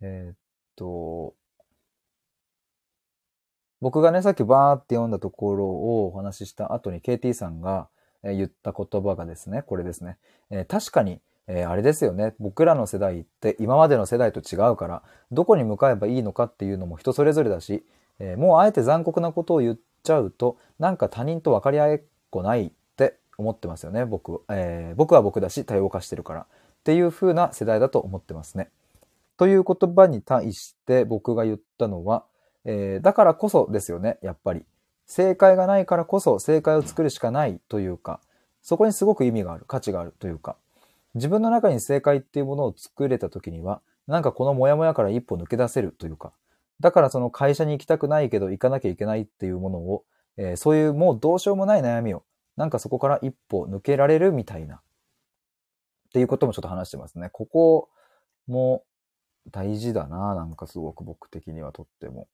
[0.00, 0.36] えー、っ
[0.76, 1.34] と、
[3.80, 7.88] 僕がね、さっきバーって読んだところをお話しした後に KT さんが
[8.22, 10.18] 言った言葉がですね、これですね。
[10.50, 12.34] えー、確かに、えー、あれですよね。
[12.38, 15.02] 僕らの世代って今までの世代と違うから、
[15.32, 17.84] どこに向かえばいいのかっていうのも人それぞれだし、
[18.20, 22.72] えー、もうあえて残酷なことを言っちゃうと、なんか他人と分かり合えっこない
[23.38, 24.42] 思ってますよね、僕。
[24.48, 26.40] えー、僕は僕だし多様化してるから。
[26.40, 26.46] っ
[26.84, 28.70] ていう風な世代だと思ってますね。
[29.36, 32.24] という言葉に対して僕が言ったのは、
[32.64, 34.64] えー、だからこそですよね、やっぱり。
[35.06, 38.20] 正解がないからこそ正解を作るしかないというか、
[38.62, 40.56] そこにすごく意味がある、価値があるというか、
[41.14, 46.32] 自分の中に正解っていうものを作れた時には、なんかこのモヤモヤから一歩抜け出せるというか、
[46.80, 50.04] だからその会社に行きたくないけど行かなきゃいけないっていうものを、
[50.36, 52.22] えー、そういうもうどうしようもない悩みを、
[52.56, 54.80] なんかそこから一歩抜けられるみたいな、っ
[56.12, 57.30] ていうこともちょっと話してますね。
[57.32, 57.88] ここ
[58.46, 58.84] も
[59.50, 62.28] 大事だな、なんかすごく僕的にはとっても。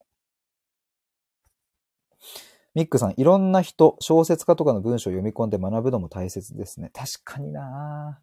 [2.73, 6.89] ミックさん、いろんな人、小説家とかの文章を読み込んで学ぶのも大切ですね。
[6.93, 8.21] 確かにな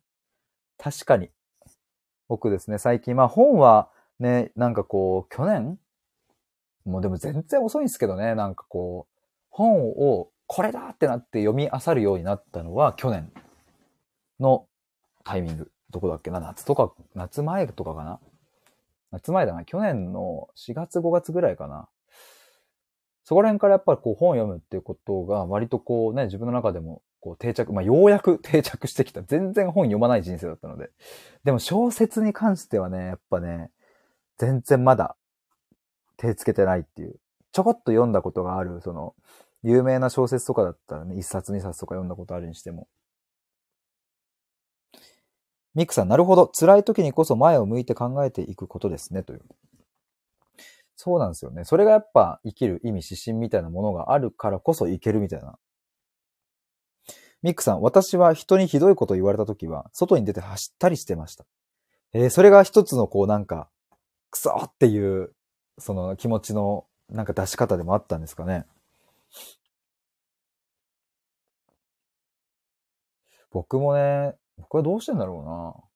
[0.79, 1.31] 確かに。
[2.29, 3.91] 僕ですね、最近、まあ本は
[4.21, 5.79] ね、なんかこう、去年？
[6.85, 9.15] もうでも全然遅いんですけどね、なんかこう、
[9.51, 13.31] 本をこれだってなって読み漁るようになったのは去年
[14.41, 14.67] の
[15.23, 15.71] タイミング。
[15.91, 16.41] どこだっけな？
[16.41, 18.19] 夏とか、夏前とかかな？
[19.11, 19.65] 夏前だな。
[19.65, 21.89] 去年の4月5月ぐらいかな。
[23.25, 29.23] そこら辺からやっぱりこう本を読むっていうことが割とこうね、自分の中でもこう定着、まあようやく 定着してきた。
[29.23, 30.91] 全然本読まない人生だったので。
[31.45, 33.71] でも小説に関してはね、やっぱね、
[34.39, 35.15] 全然まだ
[36.17, 37.17] 手つけてないっていう。
[37.53, 39.15] ちょこっと読んだことがある、その、
[39.63, 42.89] 有名な小説とかだったらね、一冊二冊とか読んだことあるにしても。
[45.75, 46.49] ミクさん、なるほど。
[46.49, 49.43] 辛い時にこそ前を向いて考えていくことですね、という。
[50.97, 51.65] そうなんですよね。
[51.65, 55.59] それがやっぱ生きる意味、指針みたいなものがあるからこそいけるみたいな。
[57.43, 61.47] ミックさん、私は人にひどいこと言われたときは、外に出て走ったりしてました。
[62.13, 63.69] えー、それが一つのこうなんか、
[64.31, 65.33] クソっていう、
[65.79, 68.67] その気持ちのなんか出し方でもあったんですかね。
[73.51, 75.89] 僕もね、僕はどうしてんだろうな。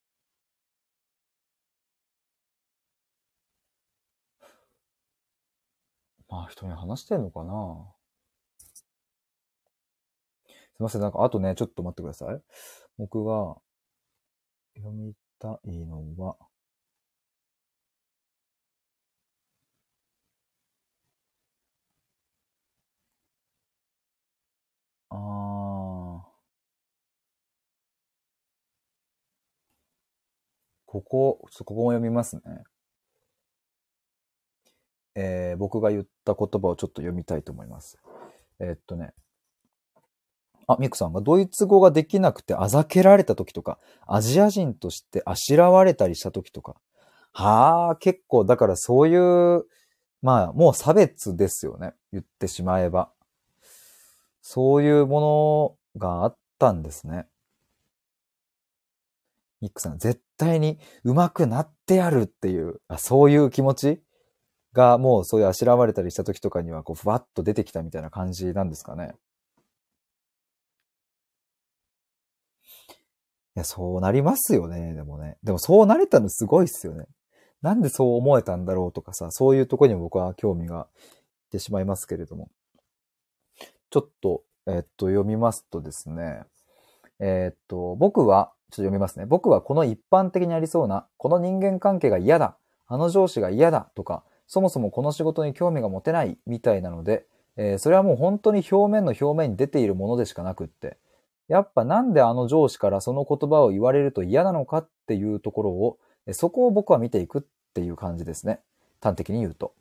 [6.29, 7.93] まあ人に話してんのかな
[10.49, 12.41] すいません、なんかあとね、ちょっと待ってください。
[12.97, 13.57] 僕が
[14.77, 16.37] 読みたいのは、
[25.13, 26.33] ああ。
[30.87, 32.43] ここ、ちょっとここも読みますね。
[35.15, 37.99] えー、僕が言った言葉をちょっと読みたいと思います。
[38.59, 39.13] えー、っとね。
[40.67, 46.77] あ、ミクさんがドイツ語ができなくてあざけられた時とか、アジア人としてあしらわれたりした時とか。
[47.33, 49.65] はあ、結構、だからそういう、
[50.21, 51.95] まあ、もう差別ですよね。
[52.13, 53.13] 言ってしまえば。
[54.43, 57.27] そういうものがあったんですね。
[59.61, 64.03] ミックさん、絶対に上手くなってやるっていう、あそういう気持ち
[64.73, 69.15] がもうそういうあしらわれたりした時とかにはこうふわっと出てきたみたいな感じなんですかね。
[73.55, 74.95] いや、そうなりますよね。
[74.95, 75.37] でもね。
[75.45, 77.07] でもそうなれたのすごいっすよね。
[77.61, 80.89] なんでそう思えたんだろうとかさ、そういうとこに僕は興味が
[81.45, 82.51] いってしまいますけれども。
[83.93, 86.45] ちょっと、えっと、読みますとですね、
[87.21, 89.27] えっと、僕は、ちょっと読みますね。
[89.27, 97.27] 僕はこの一般的にありそうな、この人間関係が嫌だ、あの上司が嫌だとか、そもそもこの仕事に興味が持てないみたいなので、
[97.57, 100.97] えー、それはもう本当に表面の表面に出ているものでしかなくって、
[101.49, 105.99] やっぱなんであの上司からその言葉を言われると嫌なのかっていうところを、
[106.33, 107.43] そこを僕は見ていくっ
[107.75, 108.61] ていう感じですね。
[109.03, 109.75] 端的に言うと。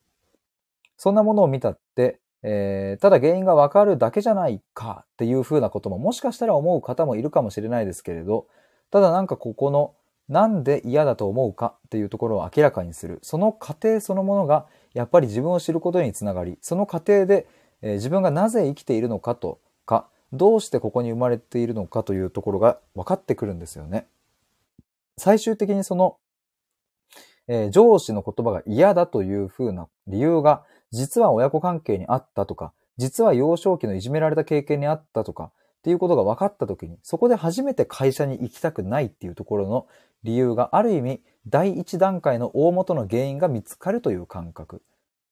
[0.98, 8.48] そんなものを見たって、えー、ただ原因がわかるだけじゃないかっていうふうなことももしかしたら思う方もいるかもしれないですけれど、
[8.90, 9.94] ただなんかここの
[10.28, 13.20] なんで嫌だと思うかっていうところを明らかにする。
[13.22, 17.48] その過程そのものがやっぱり自分を知ることにつながり、その過程で、
[17.82, 24.08] えー、自分がなぜ生きているのかとか、どうしてここに生まれているのかというところが分かってくるんですよね。
[25.18, 26.16] 最終的にその、
[27.48, 39.88] えー、上司の言葉が嫌だというふうな理由が、実は親子関係にあったとか、実は幼少期のいじめられた経験にあったとか、っていうことが分かったときに、そこで初めて会社に行きたくないっていうところの
[40.24, 44.84] 理由がある意味、第一段階の大元の原因が見つかるという感覚。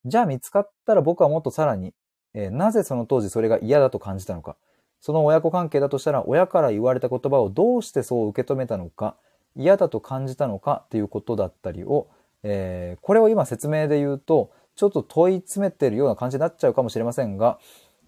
[0.06, 1.94] じゃあ見つかったら僕はもっとさらに、
[2.34, 4.56] えー、なぜその当時それが嫌だと感じたのか。
[5.00, 9.16] その親子関係だとしたら、親から言われた言葉をどうしてそう受け止めたのか、
[9.54, 12.08] 嫌だと感じたのかっていうことだったりを、
[12.42, 14.50] えー、これを今説明で言うと、
[14.80, 17.58] ちょっと問い詰めてるような感じになっちゃうかもしれませんが、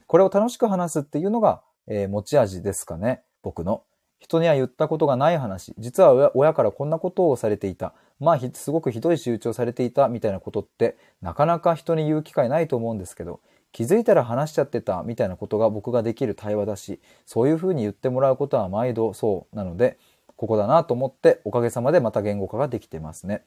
[0.07, 3.83] これを楽しく話すっていうのが、えー、持ち味ですかね、僕の。
[4.19, 5.75] 人には言ったことがない話。
[5.77, 7.93] 実は親からこんなことをされていた。
[8.21, 13.41] まあ、すごくひどい仕打ちをされていたみたいなことって、なかなか人に言う機会ないと思うんですけど、
[13.73, 19.99] 気づいたら話しちゃってたみたいなことが僕ができる対話だし、そういうふうに言ってもらうことは毎度そうなので、
[20.37, 23.45] ここだなと思っておかげさまでまた言語化ができてますね。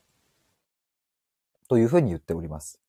[1.67, 2.84] というふうに言っております。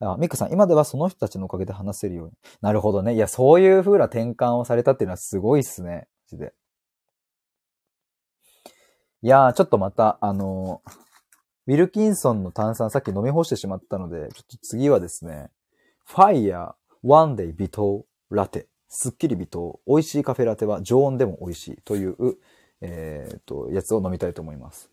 [0.00, 2.32] あ、ミクさん、今ではその人たちのおかげで話せるように。
[2.60, 3.14] なるほどね。
[3.14, 6.08] いや、そういう風な転換をされたっていうのはすごいっすね。
[6.30, 6.54] マジで。
[9.22, 10.92] いやー、ちょっとまた、あのー、
[11.68, 15.50] ウィルキンソンの炭酸さっき飲み干してしまったので、ちょっと次はですね、
[16.04, 22.16] ファイヤー、ワンデイ微糖ラテ、すっきり微糖、美味しいカフェラテは常温でも美味しいという、
[22.80, 24.90] えー、っと、やつを飲みたいと思います。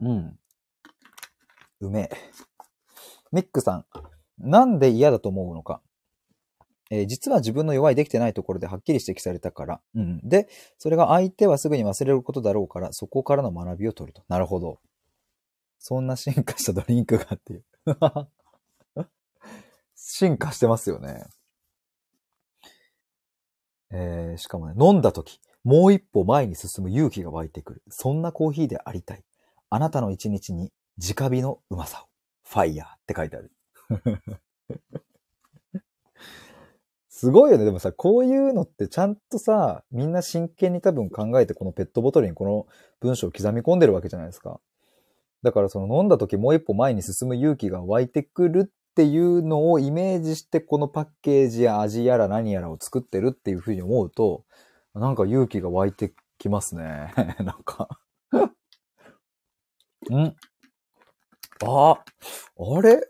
[0.00, 0.38] うん。
[1.86, 2.10] うめえ。
[3.32, 3.86] ミックさん、
[4.38, 5.80] なんで嫌だと思うのか？
[6.90, 9.80] えー、実は自分の弱いできてないところではっきり指摘されたから。
[9.94, 10.20] うん。
[10.22, 14.22] で、それが相手はすぐに忘れることだろうから、そこからの学びを取ると。
[14.28, 14.80] なるほど。
[15.78, 17.64] そんな進化したドリンクがっていう。
[19.96, 21.24] 進化してますよね。
[23.90, 27.82] えー、しかもね、飲んだ時、もう一歩前に進む勇気が湧いてくる。
[27.88, 29.24] そんなコーヒーでありたい。
[29.70, 32.06] あなたの一日に直火のうまさを。
[32.46, 33.50] ファイヤーって書いてある。
[37.08, 37.64] すごいよね。
[37.64, 42.66] でもさ、こういうのってちゃんとさ、みんな真剣に多分考えてこのペットボトルにこの
[43.00, 44.60] 文章を刻み込んでるわけじゃないですか。
[45.42, 54.44] だからその飲んだ時もう一歩前に進む勇気が湧いてくるっていうのをイメージしてこのパッケージや味やら何やらを作ってるっていうふうに思うと、
[54.94, 57.12] なんか勇気が湧いてきますね。
[57.40, 57.88] なんか
[60.10, 60.36] ん
[61.62, 63.08] あ、あれ？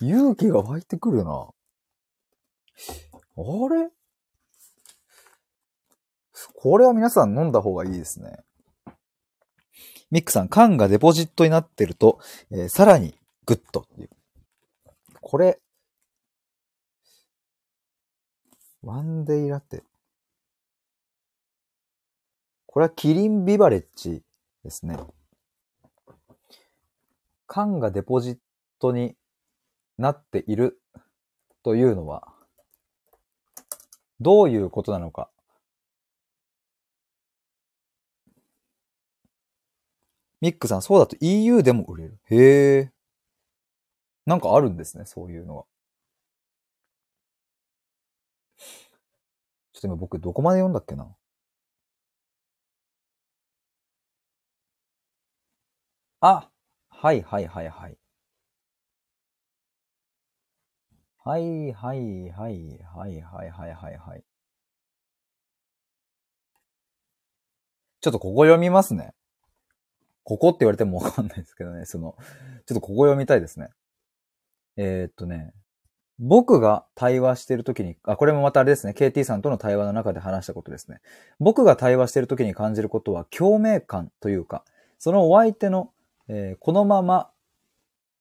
[0.00, 1.32] 勇気が湧いてくるな。
[1.32, 1.52] あ
[3.36, 3.90] れ？
[6.54, 8.38] これは皆さん飲んだ方がいいですね。
[10.10, 12.18] ミックさん、缶がデポジットになってると、
[12.50, 13.14] えー、さらに
[13.46, 13.86] グッと。
[15.20, 15.60] これ、
[18.82, 19.84] ワンデイラテ。
[22.66, 24.22] これはキリンビバレッジ
[24.64, 24.96] ですね。
[27.50, 28.38] 缶がデポジッ
[28.78, 29.16] トに
[29.98, 30.80] なっている
[31.64, 32.32] というのは、
[34.20, 35.28] どういうことなのか。
[40.40, 42.20] ミックさん、そうだと EU でも売れる。
[42.30, 42.92] へえ。
[44.26, 45.64] なんかあるんですね、そういうのは。
[49.72, 51.16] ちょっと今僕どこまで読んだっけな。
[56.20, 56.48] あ
[57.02, 57.96] はいはいはいはい。
[61.24, 64.24] はいはいはいはいはいはいはいはい。
[68.02, 69.14] ちょっとここ読みますね。
[70.24, 71.86] ここって言われてもわかんないですけどね。
[71.86, 72.16] その、
[72.66, 73.70] ちょっとここ読みたいですね。
[74.76, 75.54] えー、っとね。
[76.18, 78.92] 僕が対話してるときに、あ、これもまたあれですね。
[78.94, 81.00] KT さんとの対話の中で話したことですね。
[81.38, 84.66] 僕が対話してるときに感じることは共鳴感というか、
[84.98, 85.92] そのお相手の、
[86.32, 87.30] えーこのまま、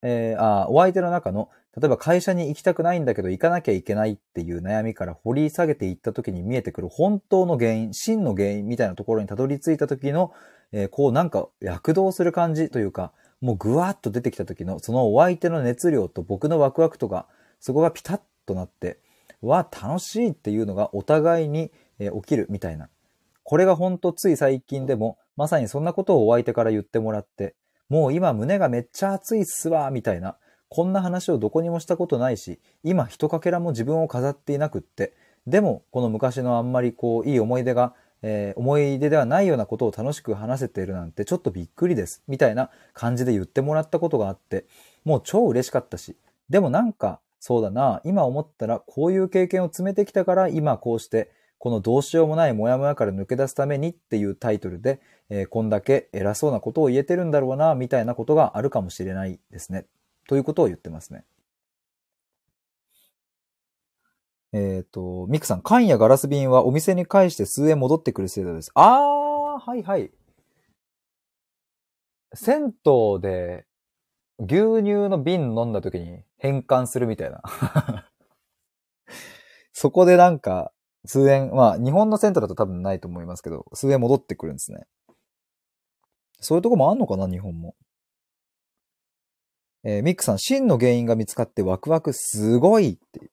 [0.01, 10.33] えーあお相手の中の、例えば会社に行きたくないんだけど行かなきゃいけないっていう悩みから掘り下げていった時に見えてくる本当の原因、真の原因みたいなところにたどり着いた時の、
[10.71, 17.27] えーこうなんか躍動する感じというか、もうぐわっと出てきた時のそのお相手の熱量と僕のワクワクとか、
[17.59, 18.99] そこがピタッとなって、
[19.41, 22.89] わ、楽しいっていうのがお互いに、えー起きるみたいな。
[23.43, 27.55] これがほんとつい最近でも、まさにそんなことをお相手から言ってもらって、
[27.89, 30.37] もう今胸がめっちゃ熱いっすわ、みたいな。
[30.69, 35.13] こんな話をどこにもしたことないし、今一かけらも自分を飾っていなくって、
[35.47, 44.65] でもこの昔のあんまりこういい思い出が、えー思い出ではないようなことを楽しく話せているなんてちょっとびっくりです、みたいな感じで言ってもらったことがあって、
[45.03, 46.15] もう超嬉しかったし、
[46.49, 54.99] でもなんか、そうだな、今思ったらこういう経験を詰めてきたから今こうして、このどうしようもないモヤモヤから抜け出すためにっていうタイトルで、
[55.29, 59.85] えーこんだけ偉そうなことを言えてるんだろうな、みたいなことがあるかもしれないですね。
[60.27, 61.25] ということを言ってますね。
[64.53, 68.71] えっ、と、ミクさん、缶やガラス瓶はお店に返して数円戻ってくる制度です。
[68.73, 70.11] あー、はいはい。
[72.33, 73.65] 銭湯で
[74.39, 77.41] 牛乳の瓶飲んだ時に変換するみたいな。
[79.73, 80.71] そこでなんか、
[81.05, 84.85] 数円、まあ、日本の銭湯だと多分ないと思いますけど、数円戻ってくるんですね。
[86.41, 87.75] そういうとこもあんのかな、日本も。
[89.83, 93.27] えーミックさん、真の原因が見つかってワクワクすごいっていう。
[93.27, 93.29] い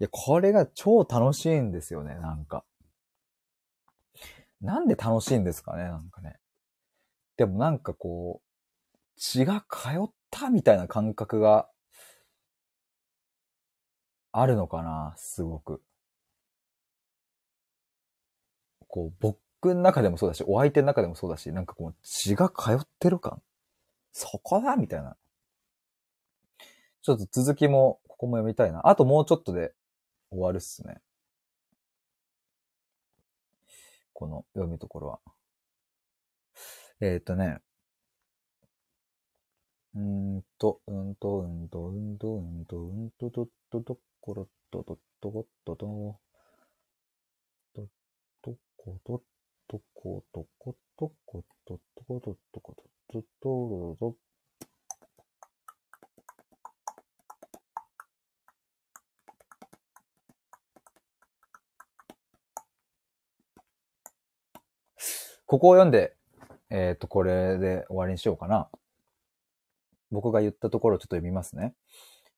[0.00, 2.64] や、これが超楽しいんですよね、なんか。
[4.60, 6.36] なんで楽しいんですかね、なんかね。
[7.36, 11.68] でもなんかこう、血が通ったみたいな感覚が
[14.32, 15.82] あるのかな、すごく。
[18.94, 23.42] こう、僕の中でもそうだし、お相手の中でもそうだし、なんかこう、血が通ってる感
[24.12, 25.16] そこだみたいな。
[27.02, 28.86] ちょっと続きも、ここも読みたいな。
[28.88, 29.72] あともうちょっとで
[30.30, 31.00] 終わるっすね。
[34.12, 35.18] この読みところは。
[37.00, 37.58] えーっ、とね。
[39.96, 40.02] うー
[40.38, 46.20] んと、うんと、うんと、うんと、うんと、うんと、とっと、とっころっと、とっと、こっと、と、とっと、
[48.84, 49.22] ことっ
[49.66, 54.16] と、こと、こと、こと、と、こと、と、こと、と、と、と、
[65.46, 66.14] ここを読んで、
[66.68, 68.68] えっ、と、これで終わりにしようかな。
[70.10, 71.74] 僕が言ったところをちょっと読みますね。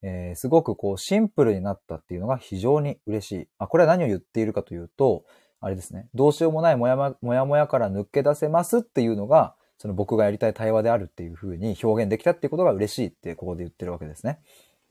[0.03, 3.49] えーすごくこうシンプルになったっていうのが非常に嬉しい。
[3.59, 5.25] あ、これは何を言っているかというと、
[5.61, 6.09] あれですね。
[6.15, 14.41] どうしようもないもやもやもやから抜け出せますっていうのが、その僕がやりたい対話であるっていう風に表現できたっていうことが嬉しいってここで言ってるわけですね。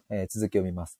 [0.09, 0.99] えー続きを見ます。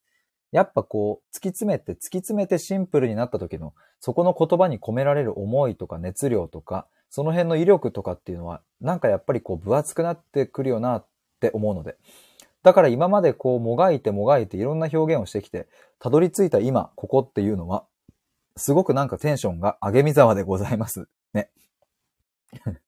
[0.51, 11.05] やっぱこう、突き詰めて突き詰めてシンプルになった時の、そこの言葉に込められる思いとか熱量とか、その辺の威力とかっていうのは、なんかやっぱりこう分厚くなってくるよなっ
[11.39, 11.97] て思うので。
[12.63, 15.67] だから今までこうもがいてもがいていろんな表現をしてきて、
[15.99, 17.85] たどり着いた今、ここっていうのは、
[18.57, 21.07] すごくなんかテンションが上げみざわでございます。
[21.33, 21.49] ね。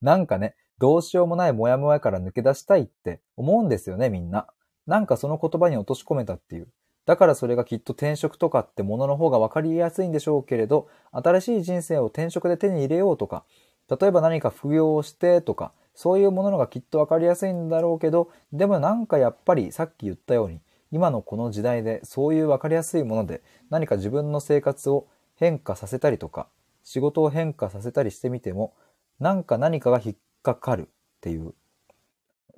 [0.00, 4.46] なんかね、どうしようもないモヤモヤから抜け出したいって思うんですよね、みんな。
[4.86, 6.68] なんかその言葉に落とし込めたっていう。
[7.04, 13.44] だからそれがきっと転職とかってものの方が分かりやすいんでしょうけれど、新しい人生を転職で手に入れようとか、
[13.88, 20.60] 例えば何か副業をしてとか、そういうもののがきっと分かりやすいんだろうけど、でもなんかやっぱりさっき言ったように、
[20.90, 26.48] 今のこの時代でそういう分かりやすいもので何か自分の生活を変化させたりとか、
[26.82, 28.74] 仕事を変化させたりしてみても、
[29.20, 30.84] なんか何かが引っかかるっ
[31.20, 31.54] ていう。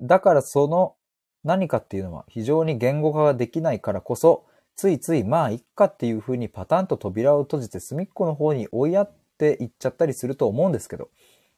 [0.01, 0.95] だからその
[1.43, 11.09] 何かっていうのは非常に言語化ができないからこそ、ついついまあいっかっていう風にパタンと扉を閉じて隅っこの方に追いやっていっちゃったりすると思うんですけど、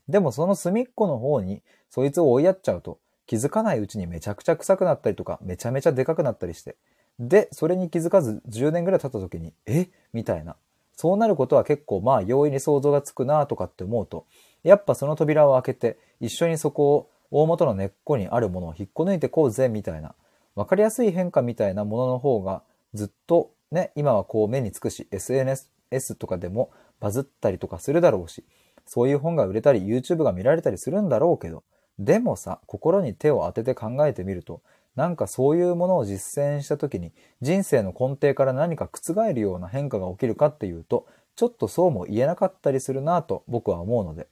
[0.09, 6.75] でもその隅っこの方にそいつを追いやっちゃうと気づかないうちにめちゃくちゃ臭くなったりとかめちゃめちゃでかくなったりして、
[7.19, 9.87] で、それに気づかず10年ぐらい経った時に、え？
[10.13, 10.55] みたいな。
[10.95, 14.25] そうなることは結構まあ容易に想像がつくなとかって思うと、
[14.63, 20.15] やっぱその扉を開けて一緒にそこを大元の根っこにあるものを引っこ抜いてこうぜみたいな、
[20.55, 22.61] わかりやすい変化みたいなものの方が
[22.93, 26.69] ずっとね、今はこう目につくし、SNS とかでも
[26.99, 28.43] バズったりとかするだろうし、
[28.85, 31.63] そういう本が売れたり YouTube が見られたりするんだろうけど、
[31.99, 34.61] でもさ、心に手を当てて考えてみると、
[34.95, 44.27] なんかそういうものを実践した時に人生の根底から何か覆るような変化が起きるかっていうと、ちょっとそうも言えなかったりするなぁと僕は思うので。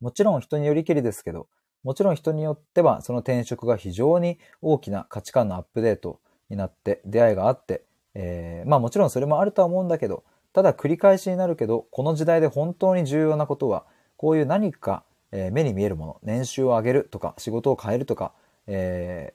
[0.00, 1.46] もちろん人によりけりですけど、
[1.82, 7.84] もちろん人によってはその転職が非常に大きな価値観のアップデートになって出会いがあって、
[8.14, 13.84] えー、まあもちろんそれもあるとは思うんだけど、ただ繰り返しになるけど、この時代で本当に重要なことは、
[14.16, 15.04] こういう何か、
[15.36, 18.32] えー、目に見えるもの、年収を上げるとか、仕事を変えるとか、
[18.68, 19.34] え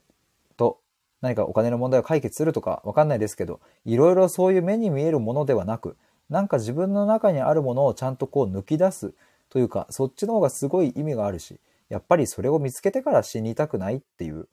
[0.55, 0.79] ー、と、
[1.21, 5.97] 何かお金の問題を解決するとかわかんないですけど、いろいろそういう目に見えるものではなく、
[6.29, 9.13] なんか自分の中にあるものをちゃんとこう抜き出す
[9.49, 14.47] というか、そっちの方がすごい意味があるし、やっぱりそれを見つけてから死にたくないっていう、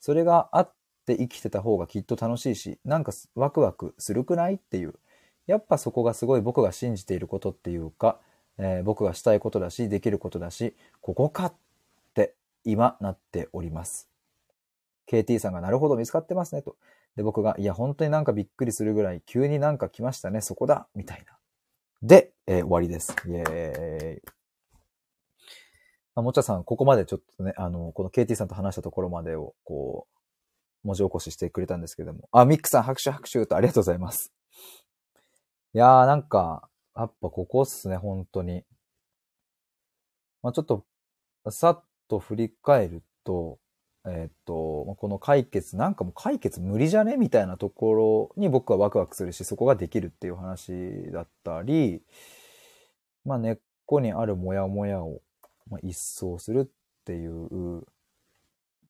[0.00, 0.72] それがあっ
[1.06, 4.94] て生きてた方がきっと楽しいし、なんかワクワクするくないっていう、
[5.46, 8.18] やっぱそこがすごい僕が信じていることっていうか、
[8.58, 11.54] えー、僕がしたいことだし、できることだし、ここかっ
[12.14, 12.34] て
[12.64, 14.08] 今なっております。
[15.10, 16.76] KT さんがなるほど見つかってますねと。
[17.16, 21.36] で、僕が、いや、本当になんかびっくりするぐらい、急になんか来ましたね、そこだみたいな。
[22.02, 23.12] で、えー、終わりです。
[23.26, 24.22] イェーイ。
[26.14, 30.06] まあ、もちゃさん、ここまでちょっとね、あの、この KT さんと話したところまでを、こ
[30.84, 32.28] う、文字起こししてくれたんですけども。
[32.30, 34.32] あ、ミックさん、拍手拍手とありがとうございます。
[35.74, 36.67] いやー、なんか、
[36.98, 38.64] やっぱここっすね、本当に。
[40.42, 40.84] まあ、ちょっと、
[41.48, 43.60] さっと振り返ると、
[44.04, 50.72] えっと、この解決、なんかもう解決無理じゃねみたいなところに僕はワクワクするし、そこができるっていう話
[51.12, 52.02] だったり、
[53.24, 55.20] まあ根っこにあるモヤモヤを、
[55.70, 57.84] ま、一掃するっていう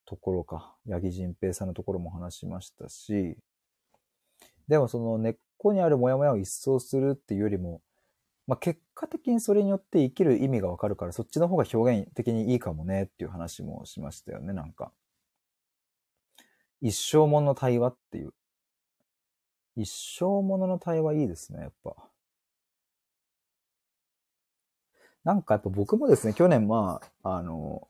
[0.05, 0.75] ところか。
[0.87, 3.37] 八木仁平さんのところも話しましたし、
[4.67, 7.81] でもその根っこにあるモヤモヤを一掃するっていうよりも、
[8.49, 14.91] まあ、結果的にそれによって生きる意味がわかるから、そっちの方が表現的にいいかもねっていう話もしましたよね、なんか。
[16.81, 18.33] 一生ものの対話っていう。
[19.75, 19.87] 一
[20.19, 21.95] 生ものの対話いいですね、やっぱ。
[25.23, 27.87] なんかやっぱ僕もですね、去年まあ、あの、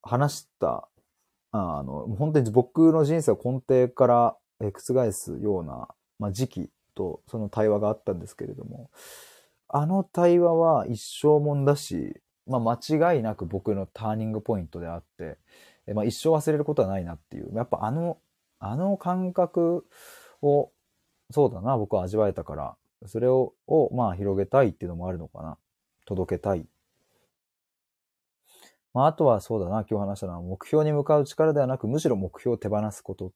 [0.00, 0.88] 話した、
[1.50, 5.88] あの、本当に僕の人生を根底から覆すような、
[6.20, 8.88] まあ、時期とその対話があったんですけれども、
[9.72, 15.38] あの対話は一生もんだし、まあ、間違いなく僕のターニングポイントであって、
[15.94, 17.50] まあ、一生忘れることはないなっていう。
[17.54, 18.18] やっぱあの、
[18.58, 19.86] あの感覚
[20.42, 20.70] を、
[21.30, 25.56] そうだな、僕は味わえたから、それを、をまあ広げたいっていうのもあるのかな。
[26.04, 26.66] 届けたい。
[28.92, 33.32] まあ、あとはそうだな、今日話したのは、目標に向かう力ではなく、むしろ目標を手放すこと。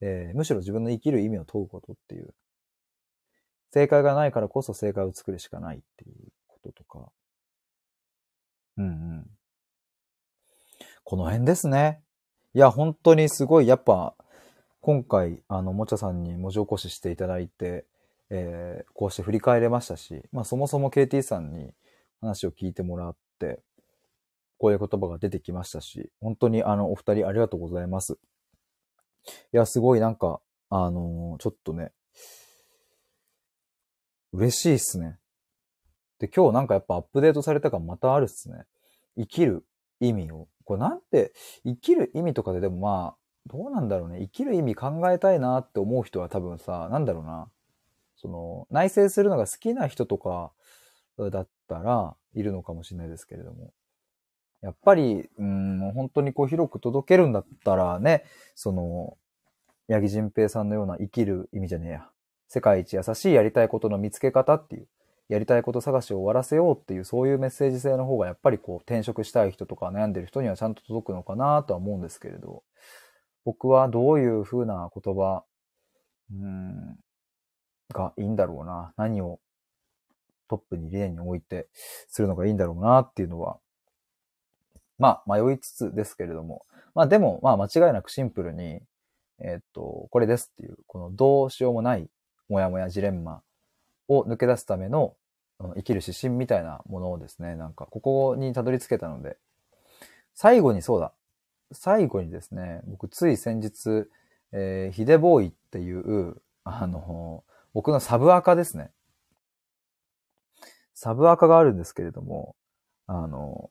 [0.00, 2.34] えー、むしろ自分の生きる意味を問うことっていう。
[3.72, 6.14] 正解がないからこそ正解を作るしかないっていう
[6.46, 7.10] こととか。
[8.78, 9.30] うんうん。
[11.04, 12.02] この辺ですね。
[12.54, 14.14] いや、本当にすごい、やっぱ、
[14.80, 17.86] 今回、あの、もちゃさんに文字起こししていただいて、
[18.30, 21.72] えー、こうして振り返れましたし、まあ、そもそも KT さんに
[22.20, 23.60] 話を聞いてもらって、
[24.58, 28.18] こういう言葉が出てきましたし、本当にあの、お二人ありがとうございます。
[29.52, 30.40] いや、すごいなんか、
[30.70, 31.92] あのー、ちょっとね、
[34.32, 35.18] 嬉しいっすね。
[36.18, 38.64] で、今日なんかやっぱアップデートされた感またあるっすね。
[39.16, 39.64] 生きる
[40.00, 40.48] 意味を。
[40.64, 41.32] これなんて、
[41.64, 43.16] 生きる意味とかででもまあ、
[43.46, 44.20] どうなんだろうね。
[44.20, 47.48] 生きる意味考えたいなって思う人は多分さ、なんだろうな。
[48.16, 50.52] その、内省するのが好きな人とか
[51.30, 53.72] だったらいるのかもしれないですけれども。
[54.60, 58.24] やっぱり、うん、本当にこう広く届けるんだったらね、
[58.54, 59.16] その、
[59.88, 62.10] 八木仁平さんのような生きる意味じゃねえや。
[62.48, 64.88] 世界一優しいやりたいことの見つけ方っていう、
[65.28, 72.62] やりたいこと探しを終わらせようっていう、そういうメッセージ性の方がやっぱりこう転職したい人とか悩んでる人にはちゃんと届くのかなとは思うんですけれど、
[73.44, 75.44] 僕はどういう風な言葉、
[76.30, 76.98] うん、
[77.92, 78.92] がいいんだろうな。
[78.96, 79.40] 何を
[80.48, 81.68] トップに例に置いて
[82.08, 83.58] するのがいいんだろうなっていうのは、
[84.98, 88.80] まあ迷いつつですけれども、まあでもまあ間違いなくシンプルに、
[89.40, 92.08] えー、っと、これですっていう、このどうしようもない
[92.48, 93.42] もやもやジレンマ
[94.08, 95.14] を抜け出すための
[95.76, 99.36] 生きる指針みたいなものをですね、なんかここにたどり着けたので、
[100.34, 101.12] 最後にそうだ、
[101.72, 104.08] 最後にですね、僕つい先日、
[104.52, 107.44] えー、ヒデボーイっていう、あの、
[107.74, 108.90] 僕のサブアカですね。
[110.94, 112.56] サブアカがあるんですけれども、
[113.06, 113.70] あの、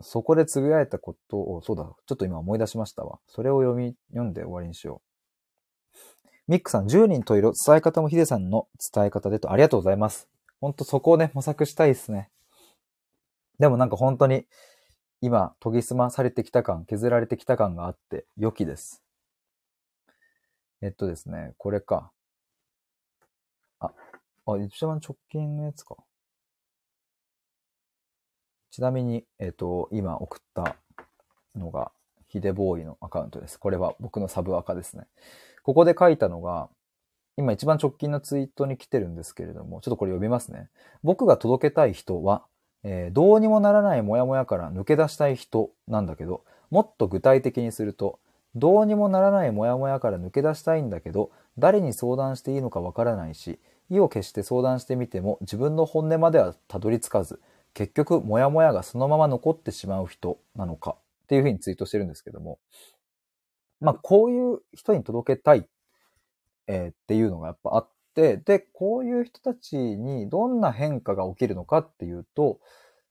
[0.00, 3.18] そこでつぶやいたことを、そうだ、ちょっと今思い出しましたわ。
[3.26, 5.11] それを読み、読んで終わりにしよう。
[6.48, 10.28] ミックさん、10人と色、伝え方もヒデさんの伝え方でとありがとうございます。
[10.60, 12.30] ほんとそこをね、模索したいですね。
[13.58, 14.46] でもなんか本当に、
[15.20, 19.02] 今、研ぎ澄まされてきた感、削られてきた感があって、良きです。
[20.80, 22.10] えっとですね、これか。
[23.78, 23.92] あ、
[24.46, 25.96] あ、一番直近のやつか。
[28.72, 30.76] ちなみに、えっ、と、今送った
[31.54, 31.92] のが、
[32.26, 33.60] ヒデボーイのアカウントです。
[33.60, 35.06] これは僕のサブアカですね。
[35.62, 36.68] ここで書いたのが、
[37.36, 40.68] 今一番直近のツイートに来てるんですけれども、ちょっとこれ読みますね。
[41.02, 42.42] 僕が届けたい人は、
[42.84, 48.18] えー、どうにもならないモヤモヤから抜け出したい人なんだけど、もっと具体的にすると、
[48.54, 53.58] どうにもならないモヤモヤから抜け出したいんだけど、誰に相談していいのかわからないし、
[53.88, 57.40] 意を決して相談してみても自分の本音まではたどり着かず、
[57.74, 62.58] 結局モヤモヤがそのまま残ってしまう人なのかっていうふうにツイートしてるんですけども、
[63.82, 65.66] まあこういう人に届けたい、
[66.66, 72.60] えー、っていうのがやっぱあって、で、こういう人たちにどんな変化が起きるのかっていうと、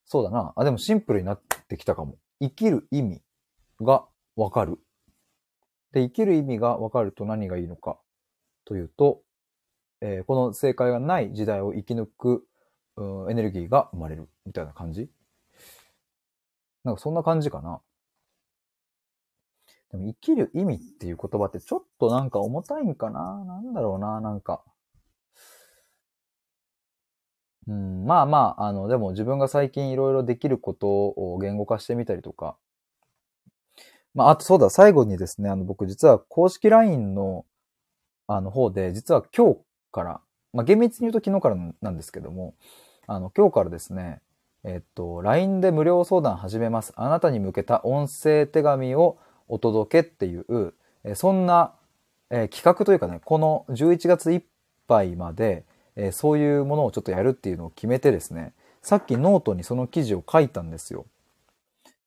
[0.06, 0.54] そうだな。
[0.56, 2.18] あ、でもシンプルになってきたかも。
[2.40, 3.22] 生きる意味
[3.82, 4.06] が
[4.36, 4.80] わかる。
[5.92, 8.00] で、生きる意味がわかると何がいいのか
[8.66, 9.22] というと、
[10.02, 12.46] えー、この正解がない時代を生き抜く、
[12.98, 15.10] うん、エネルギーが生まれるみたいな感じ
[16.84, 17.82] なんかそんな感じかな。
[19.92, 23.44] でも生きる意味っていう言葉ってちょっとなんか重たいんかな？
[23.46, 24.64] なんだろうななんか。
[27.68, 32.58] うん、まあまあ、あの、でも自分が最近いろいろできることを言語化してみたりとか。
[34.16, 37.46] まあ、あとそうだ、最後にですね、あの、僕実は公式 LINE の、
[38.28, 39.60] あの方で、実は今日
[39.92, 40.22] から、
[40.54, 42.56] まあ厳密に言うと昨日からなんですけども、
[43.06, 44.22] あの、今日からですね、
[44.64, 46.94] えっと、LINE で無料相談始めます。
[46.96, 49.20] あなたに向けた音声手紙を
[49.52, 50.74] お届けっていう、
[51.04, 51.74] えそんな、
[52.30, 54.44] え企画というかね、この11月いっ
[54.88, 61.06] ぱいまで、えそういうものをちょっとやるっていうのを決めてですね、さっきノートにその記事を書いたんですよ。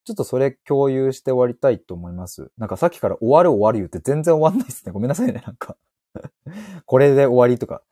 [0.05, 2.51] ちょっとそれ共有して終わりたいと思います。
[2.59, 4.92] なんかさっきから終わる終わる言って全然終わんないですね。
[4.92, 5.76] ごめんなさいね、なんか
[6.86, 7.82] これで終わりとか、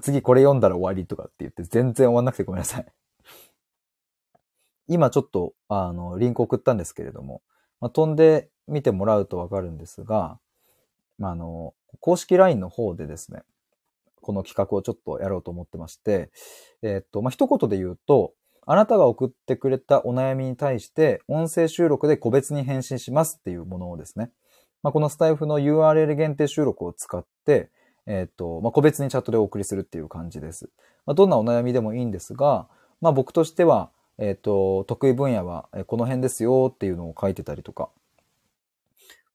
[0.00, 2.86] 次これ読んだら終わりとかって言って全然終わんなくてごめんなさい。
[4.88, 7.42] 今ちょっと、あの、リンク送ったんですけれども、
[7.80, 10.38] まあ、飛んでみてもらうとわかるんですが、
[11.18, 13.42] まあ、あの、公式 LINE の方でですね、
[14.20, 16.30] この企画をちょっとやろうと思ってまして、
[16.82, 18.32] え、っと、まあ、一言で言うと、
[18.66, 24.32] あなたが送ってくれたお悩みに対して、音声収録で個別に返信しますっていうものをですね、
[24.82, 27.70] まあ、このスタイフの URL 限定収録を使って、
[28.06, 30.68] えっ、と、まあ、個別にチャットでお送りするっていう感じです。
[31.06, 32.68] まあ、どんなお悩みでもいいんですが、
[33.00, 37.90] まあ、僕としては、えっ、と、得意分野はこの辺ですよっていうのを書いてたりとか、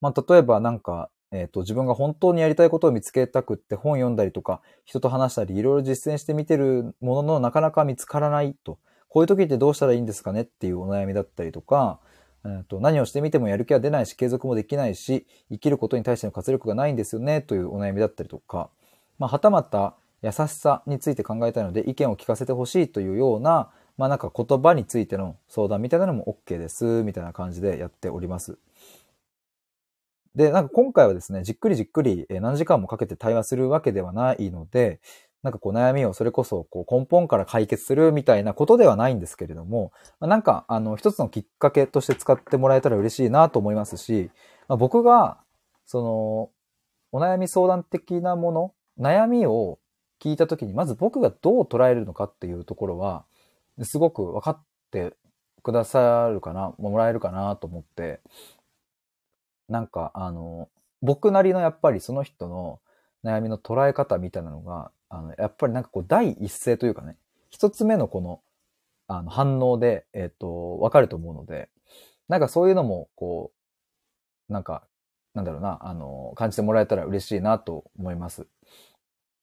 [0.02, 8.80] まあ、例えばなんか、えっ、ー、と、自分が本当にやりたいことを見つけたくって本読んだりとか、人と話したり、いろいろ実践してみてるもののなかなか見つからないと。
[9.08, 11.99] こういう時ってどうしたらいいんですかねっていうお悩みだったりとか、
[12.43, 18.70] えーと、何をしてみてもやる気は出ないし、継続もできないし、生きることに対しての活力がないんですよねというお悩みだったりとか、
[19.20, 28.58] まあ、はたまた優しさについて考えたいので意見を聞かせてほしいというような、まあなんか言葉についての相談みたいなのも OK です、みたいな感じでやっております。
[30.36, 35.01] で、なんか今回はですね、じっくりじっくり何時間もかけて対話するわけではないので、
[35.43, 44.29] なんかこう悩みをそれこそこう根本から解決するみたいなことではないんですけれども、なんかあの一つのきっかけとして使ってもらえたら嬉しいなと思いますし、
[44.67, 45.39] まあ、僕が
[45.86, 46.49] その
[47.11, 49.79] お悩み相談的なもの、悩みを
[50.21, 53.25] 聞いた時にまず僕がどう捉えるのかっていうところは
[53.82, 55.13] すごく分かって
[55.63, 58.22] くださるかな、もらえるかなと思って、
[59.72, 60.69] なんか、あの、
[61.02, 62.80] 僕なりのやっぱりその人の
[63.23, 67.18] 悩みの捉え方みたいなのが、あの、やっぱりなんかこう、第一声というかね、
[67.49, 68.41] 一つ目のこの、
[69.07, 71.69] あの、反応で、えっ、ー、と、わかると思うので、
[72.27, 73.52] なんかそういうのも、こ
[74.49, 74.84] う、なんか、
[75.34, 78.48] なんだろうな、あの、感じてもらえたら嬉しいなと思います。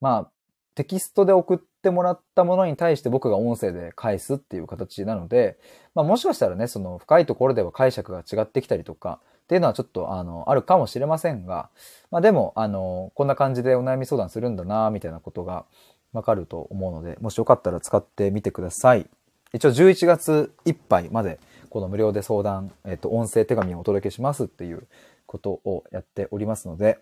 [0.00, 0.30] まあ、
[0.74, 5.59] テキストで送ってもらったものに対して僕が音声で返すっていう形なので、
[5.94, 11.70] まあもしかしたらね、その深いところでは解釈が違ってきたりとか、っていうのはちょっと、あの、あるかもしれませんが、
[12.10, 15.64] まあでも、あの、こんな感じでお悩み相談するんだな、みたいなことが
[16.12, 19.08] わかると思うので、もしよかったら使ってみてください。
[19.54, 24.86] 一応11月いっぱいまで、この無料で相談、えっと、音声手紙をお届けしますっていう
[25.24, 26.98] ことをやっておりますので、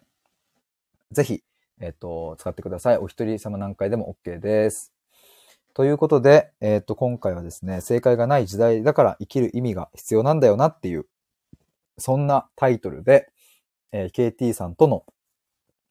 [1.10, 1.42] ぜひ、
[1.80, 2.98] えっと、使ってください。
[2.98, 4.92] お一人様何回でも OK です。
[5.74, 11.06] ということで、えっと、今回はですね、正解がない時代だから生きる意味が必要なんだよなっていう
[11.98, 13.28] そんなタイトルで、
[13.92, 15.04] えー、KT さんとの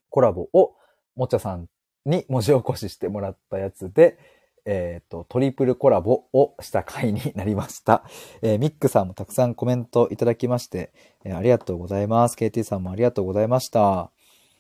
[0.10, 0.76] コラボを
[1.16, 1.68] もちゃさん
[2.06, 4.18] に文字起こししてもらったやつで、
[4.66, 8.04] えっ、ー、と、トリプルコラボをした回になりました。
[8.42, 10.92] えー、ミックさんもたくさんコメントいただきまして、
[11.24, 12.36] えー、ありがとうございます。
[12.36, 14.12] KT さんもありがとうございました。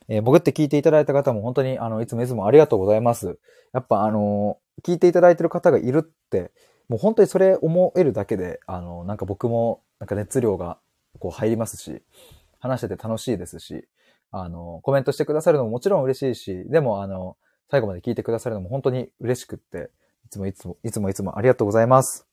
[0.07, 3.39] えー、僕って聞いていただいた方も本当に、あの、いつもいつもありがとうございます。
[3.73, 6.51] やっぱあの聞いていただいてる方がいるって
[6.87, 10.77] もう本当にそれ思えるだけで、あの、なんか僕も、なんか熱量が
[11.19, 12.01] こう入りますし、
[12.59, 13.87] 話してて楽しいですし、
[14.31, 17.37] あの、コメントしてくださるのももちろん嬉しいし、でもあの、
[17.69, 19.91] 最後まで聞いてくださるのも本当に嬉しくって、
[20.25, 22.27] いつもいつも、いつもいつもありがとうございます。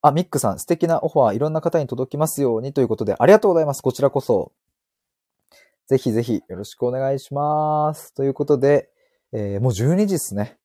[0.00, 3.82] あ、ミックさん、素敵なオファーいろんな方に届きますようにということで、ありがとうございます。
[3.82, 4.52] こちらこそ。
[5.86, 8.14] ぜひぜひよろしくお願いします。
[8.14, 8.90] ということで、
[9.32, 10.58] えー、もう12時ですね。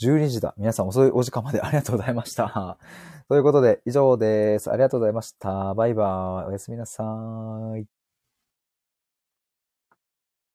[0.00, 0.54] 12時だ。
[0.56, 2.78] 皆さん遅いお時間まで ありがとうございました。
[3.28, 4.70] ということで、以上です。
[4.70, 5.74] ありがとうございました。
[5.74, 6.48] バイバーイ。
[6.48, 7.02] おやすみなさ
[7.78, 7.93] い。